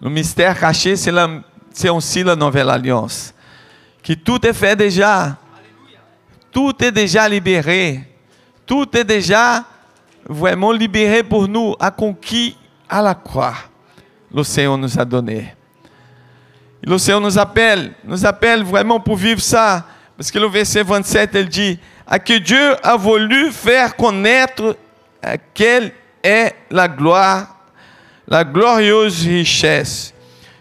Le 0.00 0.08
mystère 0.08 0.58
caché, 0.58 0.96
c'est 0.96 1.88
aussi 1.88 2.22
la 2.22 2.34
nouvelle 2.34 2.70
alliance. 2.70 3.34
Que 4.02 4.14
tout 4.14 4.44
est 4.46 4.54
fait 4.54 4.74
déjà. 4.74 5.36
Tout 6.50 6.74
est 6.82 6.90
déjà 6.90 7.28
libéré. 7.28 8.08
Tout 8.64 8.88
est 8.96 9.04
déjà 9.04 9.64
vraiment 10.30 10.70
libéré 10.70 11.24
pour 11.24 11.48
nous, 11.48 11.74
conquis 11.96 12.56
à 12.88 13.02
la 13.02 13.14
croix. 13.14 13.54
Le 14.32 14.44
Seigneur 14.44 14.78
nous 14.78 14.98
a 14.98 15.04
donné. 15.04 15.54
Le 16.82 16.96
Seigneur 16.96 17.20
nous 17.20 17.36
appelle, 17.36 17.92
nous 18.04 18.24
appelle 18.24 18.62
vraiment 18.62 19.00
pour 19.00 19.16
vivre 19.16 19.40
ça. 19.40 19.84
Parce 20.16 20.30
que 20.30 20.38
le 20.38 20.46
verset 20.46 20.82
27, 20.82 21.30
il 21.34 21.48
dit, 21.48 21.78
à 22.06 22.18
que 22.18 22.38
Dieu 22.38 22.76
a 22.82 22.96
voulu 22.96 23.50
faire 23.50 23.96
connaître 23.96 24.76
quelle 25.52 25.92
est 26.22 26.54
la 26.70 26.86
gloire, 26.86 27.56
la 28.28 28.44
glorieuse 28.44 29.26
richesse 29.26 30.14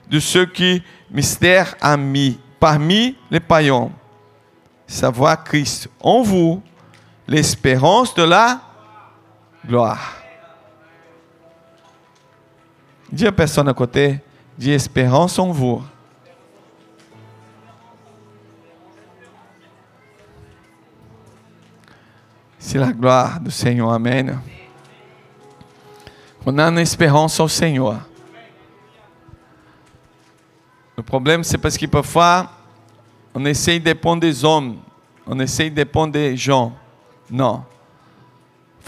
de 0.10 0.20
ce 0.20 0.40
qui 0.40 0.82
mystère 1.12 1.76
a 1.80 1.96
mis 1.96 2.40
parmi 2.60 3.16
les 3.30 3.40
païens. 3.40 3.92
Savoir 4.88 5.44
Christ 5.44 5.90
en 6.02 6.24
vous, 6.24 6.62
l'espérance 7.28 8.16
de 8.16 8.24
la 8.24 8.62
gloire. 9.66 10.16
À 13.12 13.32
personne 13.32 13.68
à 13.68 13.74
côté, 13.74 14.20
dis 14.58 14.72
espérance 14.72 15.40
en 15.40 15.52
vous. 15.52 15.82
C'est 22.58 22.78
la 22.78 22.92
gloire 22.92 23.40
do 23.40 23.50
Senhor, 23.50 23.92
amém. 23.92 24.40
On 26.46 26.58
une 26.60 26.78
espérance 26.78 27.40
au 27.40 27.48
Seigneur. 27.48 28.00
Le 30.98 31.04
problème, 31.04 31.44
c'est 31.44 31.58
parce 31.58 31.78
que 31.78 31.86
parfois, 31.86 32.50
on 33.34 33.46
essaie 33.46 33.80
de 33.80 33.86
dépendre 33.86 34.22
des 34.22 34.44
hommes, 34.44 34.78
on 35.26 35.40
essaie 35.40 35.70
de 35.70 35.76
dépendre 35.76 36.14
des 36.14 36.36
gens. 36.36 36.74
Non. 37.32 37.64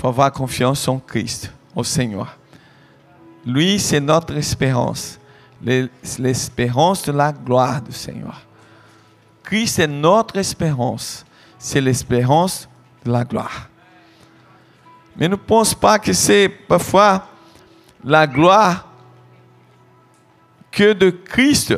Faut 0.01 0.07
avoir 0.07 0.31
confiance 0.31 0.87
en 0.87 0.97
Christ, 0.97 1.53
au 1.75 1.83
Seigneur. 1.83 2.35
Lui, 3.45 3.77
c'est 3.77 3.99
notre 3.99 4.35
espérance. 4.35 5.19
L'espérance 6.17 7.03
de 7.03 7.11
la 7.11 7.31
gloire 7.31 7.83
du 7.83 7.91
Seigneur. 7.91 8.41
Christ 9.43 9.77
est 9.77 9.85
notre 9.87 10.37
espérance. 10.37 11.23
C'est 11.59 11.79
l'espérance 11.79 12.67
de 13.05 13.11
la 13.11 13.23
gloire. 13.23 13.69
Mais 15.15 15.29
ne 15.29 15.35
pense 15.35 15.75
pas 15.75 15.99
que 15.99 16.13
c'est 16.13 16.49
parfois 16.49 17.27
la 18.03 18.25
gloire 18.25 18.87
que 20.71 20.93
de 20.93 21.11
Christ. 21.11 21.77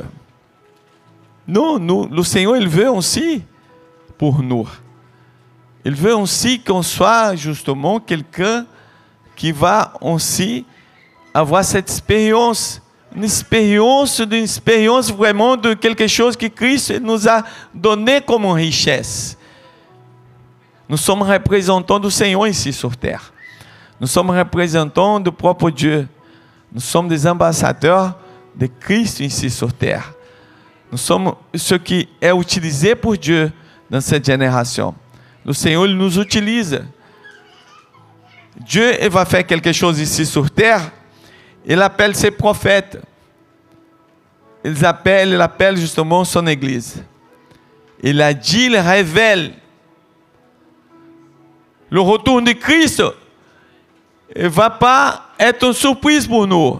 Non, 1.46 1.78
nous, 1.78 2.08
le 2.08 2.24
Seigneur, 2.24 2.56
il 2.56 2.70
veut 2.70 2.90
aussi 2.90 3.44
pour 4.18 4.42
nous. 4.42 4.66
Il 5.86 5.96
veut 5.96 6.16
aussi 6.16 6.60
qu'on 6.60 6.82
soit 6.82 7.36
justement 7.36 8.00
quelqu'un 8.00 8.66
qui 9.36 9.52
va 9.52 9.94
aussi 10.00 10.66
avoir 11.34 11.66
cette 11.66 11.90
expérience, 11.90 12.82
une 13.16 13.24
expérience, 13.24 14.20
expérience 14.20 15.12
vraiment 15.12 15.58
de 15.58 15.74
quelque 15.74 16.08
chose 16.08 16.38
que 16.38 16.46
Christ 16.46 17.00
nous 17.02 17.28
a 17.28 17.44
donné 17.74 18.22
comme 18.22 18.46
richesse. 18.46 19.38
Nous 20.88 20.98
sommes 20.98 21.24
représentants 21.24 22.00
du 22.00 22.12
Seigneur 22.12 22.48
ici 22.48 22.72
sur 22.72 22.96
terre. 22.96 23.34
Nous 24.00 24.08
sommes 24.08 24.30
représentants 24.30 25.20
du 25.20 25.32
propre 25.32 25.70
Dieu. 25.70 26.08
Nous 26.72 26.82
sommes 26.82 27.08
des 27.08 27.28
ambassadeurs 27.28 28.18
de 28.56 28.68
Christ 28.80 29.20
ici 29.20 29.50
sur 29.50 29.74
terre. 29.74 30.14
Nous 30.92 30.98
sommes 30.98 31.34
ce 31.56 31.76
qui 31.76 32.08
est 32.22 32.32
utilisé 32.32 32.96
pour 32.96 33.18
Dieu 33.18 33.52
dans 33.90 34.02
cette 34.02 34.26
génération. 34.26 34.94
Le 35.46 35.54
Seigneur 35.54 35.86
il 35.86 35.98
nous 35.98 36.20
utilise. 36.20 36.82
Dieu 38.58 38.94
il 39.02 39.10
va 39.10 39.26
faire 39.26 39.46
quelque 39.46 39.72
chose 39.72 40.00
ici 40.00 40.26
sur 40.26 40.50
terre. 40.50 40.92
Il 41.66 41.82
appelle 41.82 42.16
ses 42.16 42.32
prophètes. 42.32 43.00
Il 44.66 44.86
appelle, 44.86 45.30
il 45.30 45.42
appelle 45.42 45.78
justement 45.78 46.24
son 46.24 46.48
Église. 46.48 47.04
Il 48.02 48.22
a 48.22 48.34
dit, 48.34 48.66
il 48.66 48.78
révèle 48.78 49.54
le 51.94 52.02
retour 52.02 52.42
de 52.42 52.54
Christ 52.54 53.04
ne 54.36 54.48
va 54.48 54.72
pas 54.72 55.26
être 55.38 55.64
une 55.64 55.74
surprise 55.74 56.26
pour 56.26 56.48
nous. 56.48 56.80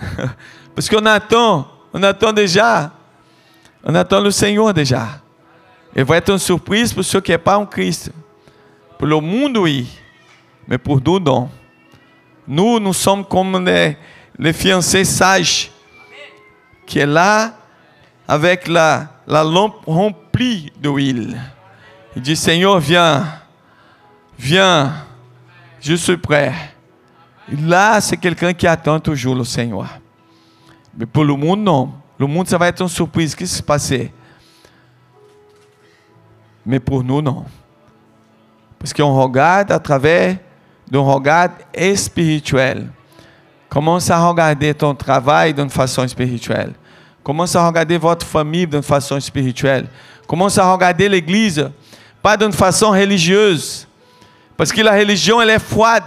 Parce 0.74 0.88
qu'on 0.88 1.06
attend, 1.06 1.68
on 1.92 2.02
attend 2.02 2.32
déjà, 2.32 2.90
on 3.84 3.94
attend 3.94 4.20
le 4.20 4.32
Seigneur 4.32 4.74
déjà. 4.74 5.20
Il 5.94 6.04
va 6.04 6.16
être 6.16 6.30
une 6.30 6.38
surprise 6.38 6.92
pour 6.92 7.04
ceux 7.04 7.20
qui 7.20 7.32
n'ont 7.32 7.38
pas 7.38 7.58
en 7.58 7.66
Christ. 7.66 8.12
Pour 8.98 9.06
le 9.06 9.18
monde, 9.18 9.56
oui, 9.56 9.88
mais 10.68 10.78
pour 10.78 11.00
nous, 11.00 11.18
non. 11.18 11.50
Nous, 12.46 12.78
nous 12.78 12.92
sommes 12.92 13.24
comme 13.24 13.64
les, 13.64 14.52
fiancés 14.52 15.04
sages, 15.04 15.70
qui 16.86 16.98
est 16.98 17.06
là 17.06 17.54
avec 18.26 18.68
la, 18.68 19.08
la 19.26 19.42
lampe 19.42 19.84
remplie 19.86 20.72
d'huile. 20.80 21.40
Il 22.14 22.22
dit, 22.22 22.36
Seigneur, 22.36 22.78
viens, 22.78 23.24
viens, 24.38 24.92
je 25.80 25.94
suis 25.94 26.16
prêt. 26.16 26.52
Là, 27.50 28.00
c'est 28.00 28.16
quelqu'un 28.16 28.52
qui 28.52 28.66
attend 28.66 29.00
toujours 29.00 29.34
le 29.34 29.44
Seigneur. 29.44 29.86
Mais 30.96 31.06
pour 31.06 31.24
le 31.24 31.34
monde, 31.34 31.60
non. 31.60 31.92
Le 32.18 32.26
monde, 32.26 32.46
ça 32.46 32.58
va 32.58 32.68
être 32.68 32.82
une 32.82 32.88
surprise. 32.88 33.34
Qu'est-ce 33.34 33.52
qui 33.52 33.58
se 33.58 33.62
passait? 33.62 34.12
Mais 36.70 36.78
pour 36.78 37.02
nous, 37.02 37.20
non. 37.20 37.44
Parce 38.78 38.92
qu'on 38.92 39.12
regarde 39.20 39.72
à 39.72 39.80
travers 39.80 40.36
d'un 40.88 41.00
regard 41.00 41.48
espirituel. 41.74 42.86
Commence 43.68 44.08
à 44.08 44.24
regarder 44.24 44.72
ton 44.72 44.94
travail 44.94 45.52
d'une 45.52 45.68
façon 45.68 46.06
spirituelle. 46.06 46.72
Commence 47.24 47.56
à 47.56 47.66
regarder 47.66 47.98
votre 47.98 48.24
famille 48.24 48.68
d'une 48.68 48.84
façon 48.84 49.18
spirituelle. 49.18 49.88
Commence 50.28 50.58
à 50.58 50.72
regarder 50.72 51.08
l'église, 51.08 51.68
pas 52.22 52.36
d'une 52.36 52.52
façon 52.52 52.90
religieuse. 52.90 53.88
Parce 54.56 54.70
que 54.70 54.80
la 54.80 54.92
religion, 54.92 55.42
elle 55.42 55.50
est 55.50 55.58
froide. 55.58 56.04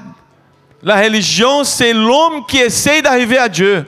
La 0.81 0.95
religion, 0.95 1.65
c'est 1.65 1.91
l'homme 1.91 2.45
qui 2.47 2.59
essaie 2.59 3.01
d'arriver 3.01 3.37
à 3.37 3.49
Dieu. 3.49 3.85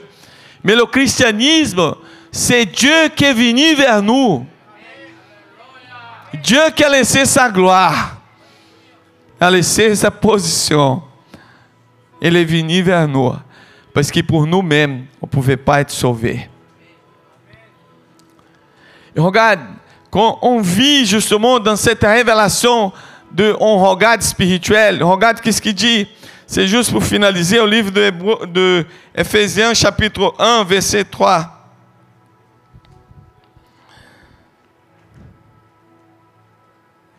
Mais 0.62 0.76
le 0.76 0.84
christianisme, 0.84 1.94
c'est 2.30 2.66
Dieu 2.66 3.08
qui 3.16 3.24
est 3.24 3.32
venu 3.32 3.74
vers 3.76 4.02
nous. 4.02 4.46
Dieu 6.42 6.60
qui 6.74 6.84
a 6.84 6.88
laissé 6.88 7.24
sa 7.24 7.50
gloire, 7.50 8.16
a 9.40 9.50
laissé 9.50 9.94
sa 9.94 10.10
position. 10.10 11.02
Il 12.20 12.36
est 12.36 12.44
venu 12.44 12.82
vers 12.82 13.06
nous. 13.06 13.32
Parce 13.92 14.10
que 14.10 14.20
pour 14.20 14.46
nous-mêmes, 14.46 15.06
on 15.20 15.26
ne 15.26 15.30
pouvait 15.30 15.56
pas 15.56 15.80
être 15.80 15.90
sauvés. 15.90 16.48
Et 19.14 19.20
regarde, 19.20 19.60
quand 20.10 20.38
on 20.42 20.60
vit 20.60 21.06
justement 21.06 21.58
dans 21.58 21.76
cette 21.76 22.02
révélation 22.02 22.92
de 23.32 23.56
un 23.60 23.88
regard 23.88 24.22
spirituel, 24.22 25.02
regarde 25.02 25.40
qu'est-ce 25.40 25.62
qu'il 25.62 25.74
dit 25.74 26.06
c'est 26.46 26.68
juste 26.68 26.92
pour 26.92 27.02
finaliser 27.02 27.58
au 27.58 27.66
livre 27.66 27.90
de, 27.90 28.12
de 28.46 28.86
Ephésiens 29.14 29.74
chapitre 29.74 30.32
1, 30.38 30.62
verset 30.62 31.04
3. 31.04 31.55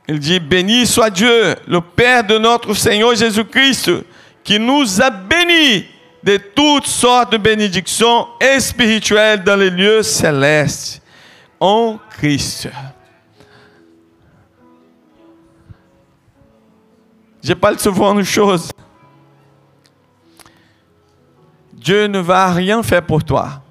Il 0.08 0.20
dit, 0.20 0.40
béni 0.40 0.86
soit 0.86 1.10
Dieu, 1.10 1.56
le 1.68 1.82
Père 1.82 2.24
de 2.24 2.38
notre 2.38 2.74
Seigneur 2.74 3.14
Jésus-Christ, 3.14 3.92
qui 4.44 4.58
nous 4.58 5.02
a 5.02 5.10
bénis 5.10 5.86
de 6.24 6.38
toutes 6.38 6.88
sortes 6.88 7.34
de 7.34 7.38
bénédictions 7.38 8.28
spirituelles 8.60 9.44
dans 9.44 9.58
les 9.58 9.70
lieux 9.70 10.04
célestes 10.04 11.02
en 11.60 12.00
Christ. 12.12 12.70
Je 17.44 17.54
parle 17.54 17.80
souvent 17.80 18.14
de 18.16 18.24
choses. 18.24 18.72
Dieu 21.74 22.08
ne 22.08 22.20
va 22.20 22.52
rien 22.52 22.84
faire 22.84 23.06
pour 23.06 23.24
toi. 23.24 23.62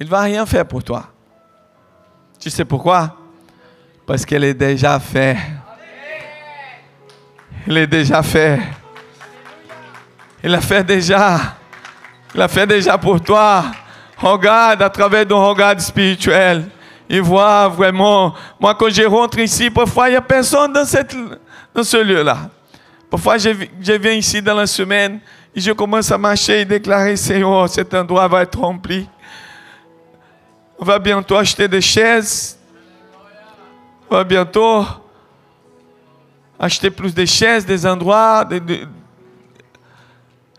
Il 0.00 0.06
ne 0.06 0.10
va 0.10 0.22
rien 0.22 0.46
faire 0.46 0.66
pour 0.66 0.82
toi. 0.82 1.12
Tu 2.42 2.50
sais 2.50 2.64
pourquoi? 2.64 3.16
Parce 4.04 4.26
qu'elle 4.26 4.42
est 4.42 4.54
déjà 4.54 4.98
fait. 4.98 5.36
Il 7.68 7.76
est 7.76 7.86
déjà 7.86 8.20
fait. 8.20 8.58
Il 10.42 10.52
a 10.52 10.60
fait 10.60 10.82
déjà. 10.82 11.38
Il 12.34 12.42
a 12.42 12.48
fait 12.48 12.66
déjà 12.66 12.98
pour 12.98 13.20
toi. 13.20 13.66
Regarde 14.16 14.82
à 14.82 14.90
travers 14.90 15.24
ton 15.24 15.50
regard 15.50 15.80
spirituel. 15.80 16.64
Il 17.08 17.22
voit 17.22 17.68
vraiment. 17.68 18.34
Moi, 18.58 18.74
quand 18.74 18.90
je 18.90 19.04
rentre 19.04 19.38
ici, 19.38 19.70
parfois, 19.70 20.08
il 20.08 20.12
n'y 20.12 20.16
a 20.16 20.20
personne 20.20 20.72
dans, 20.72 20.84
cette, 20.84 21.14
dans 21.72 21.84
ce 21.84 21.98
lieu-là. 21.98 22.50
Parfois, 23.08 23.38
je, 23.38 23.50
je, 23.80 23.92
viens 23.92 24.14
ici 24.14 24.42
dans 24.42 24.56
la 24.56 24.66
semaine 24.66 25.20
et 25.54 25.60
je 25.60 25.70
commence 25.70 26.10
à 26.10 26.18
marcher 26.18 26.62
et 26.62 26.64
déclarer, 26.64 27.14
Seigneur, 27.14 27.68
cet 27.68 27.94
endroit 27.94 28.26
va 28.26 28.42
être 28.42 28.58
rempli. 28.58 29.06
On 30.82 30.84
va 30.84 30.98
bientôt 30.98 31.36
acheter 31.36 31.68
des 31.68 31.80
chaises. 31.80 32.58
On 34.10 34.16
va 34.16 34.24
bientôt 34.24 34.84
acheter 36.58 36.90
plus 36.90 37.14
de 37.14 37.24
chaises, 37.24 37.64
des 37.64 37.86
endroits. 37.86 38.44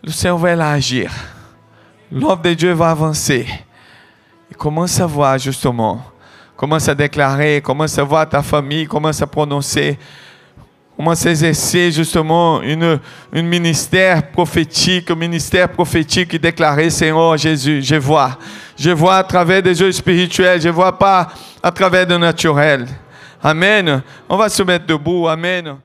Le 0.02 0.10
Seigneur 0.10 0.38
va 0.38 0.70
agir. 0.70 1.12
L'œuvre 2.10 2.40
de 2.40 2.54
Dieu 2.54 2.72
va 2.72 2.92
avancer. 2.92 3.46
Et 4.50 4.54
commence 4.54 4.98
à 4.98 5.04
voir 5.04 5.36
justement. 5.36 6.02
Commence 6.56 6.88
à 6.88 6.94
déclarer, 6.94 7.60
commence 7.60 7.98
à 7.98 8.02
voir 8.02 8.26
ta 8.26 8.42
famille, 8.42 8.86
commence 8.86 9.20
à 9.20 9.26
prononcer 9.26 9.98
commence 10.96 11.26
à 11.26 11.30
exercer 11.30 11.90
justement 11.90 12.62
une, 12.62 12.98
un 13.32 13.42
ministère 13.42 14.30
prophétique, 14.30 15.10
un 15.10 15.16
ministère 15.16 15.68
prophétique 15.68 16.34
et 16.34 16.38
déclarer, 16.38 16.90
Seigneur 16.90 17.36
Jésus, 17.36 17.82
je 17.82 17.96
vois. 17.96 18.38
Je 18.76 18.90
vois 18.90 19.16
à 19.16 19.24
travers 19.24 19.62
des 19.62 19.80
yeux 19.80 19.92
spirituels, 19.92 20.60
je 20.60 20.68
vois 20.68 20.96
pas 20.96 21.28
à 21.62 21.70
travers 21.70 22.06
du 22.06 22.16
naturel. 22.18 22.86
Amen. 23.42 24.02
On 24.28 24.36
va 24.36 24.48
se 24.48 24.62
mettre 24.62 24.86
debout. 24.86 25.28
Amen. 25.28 25.76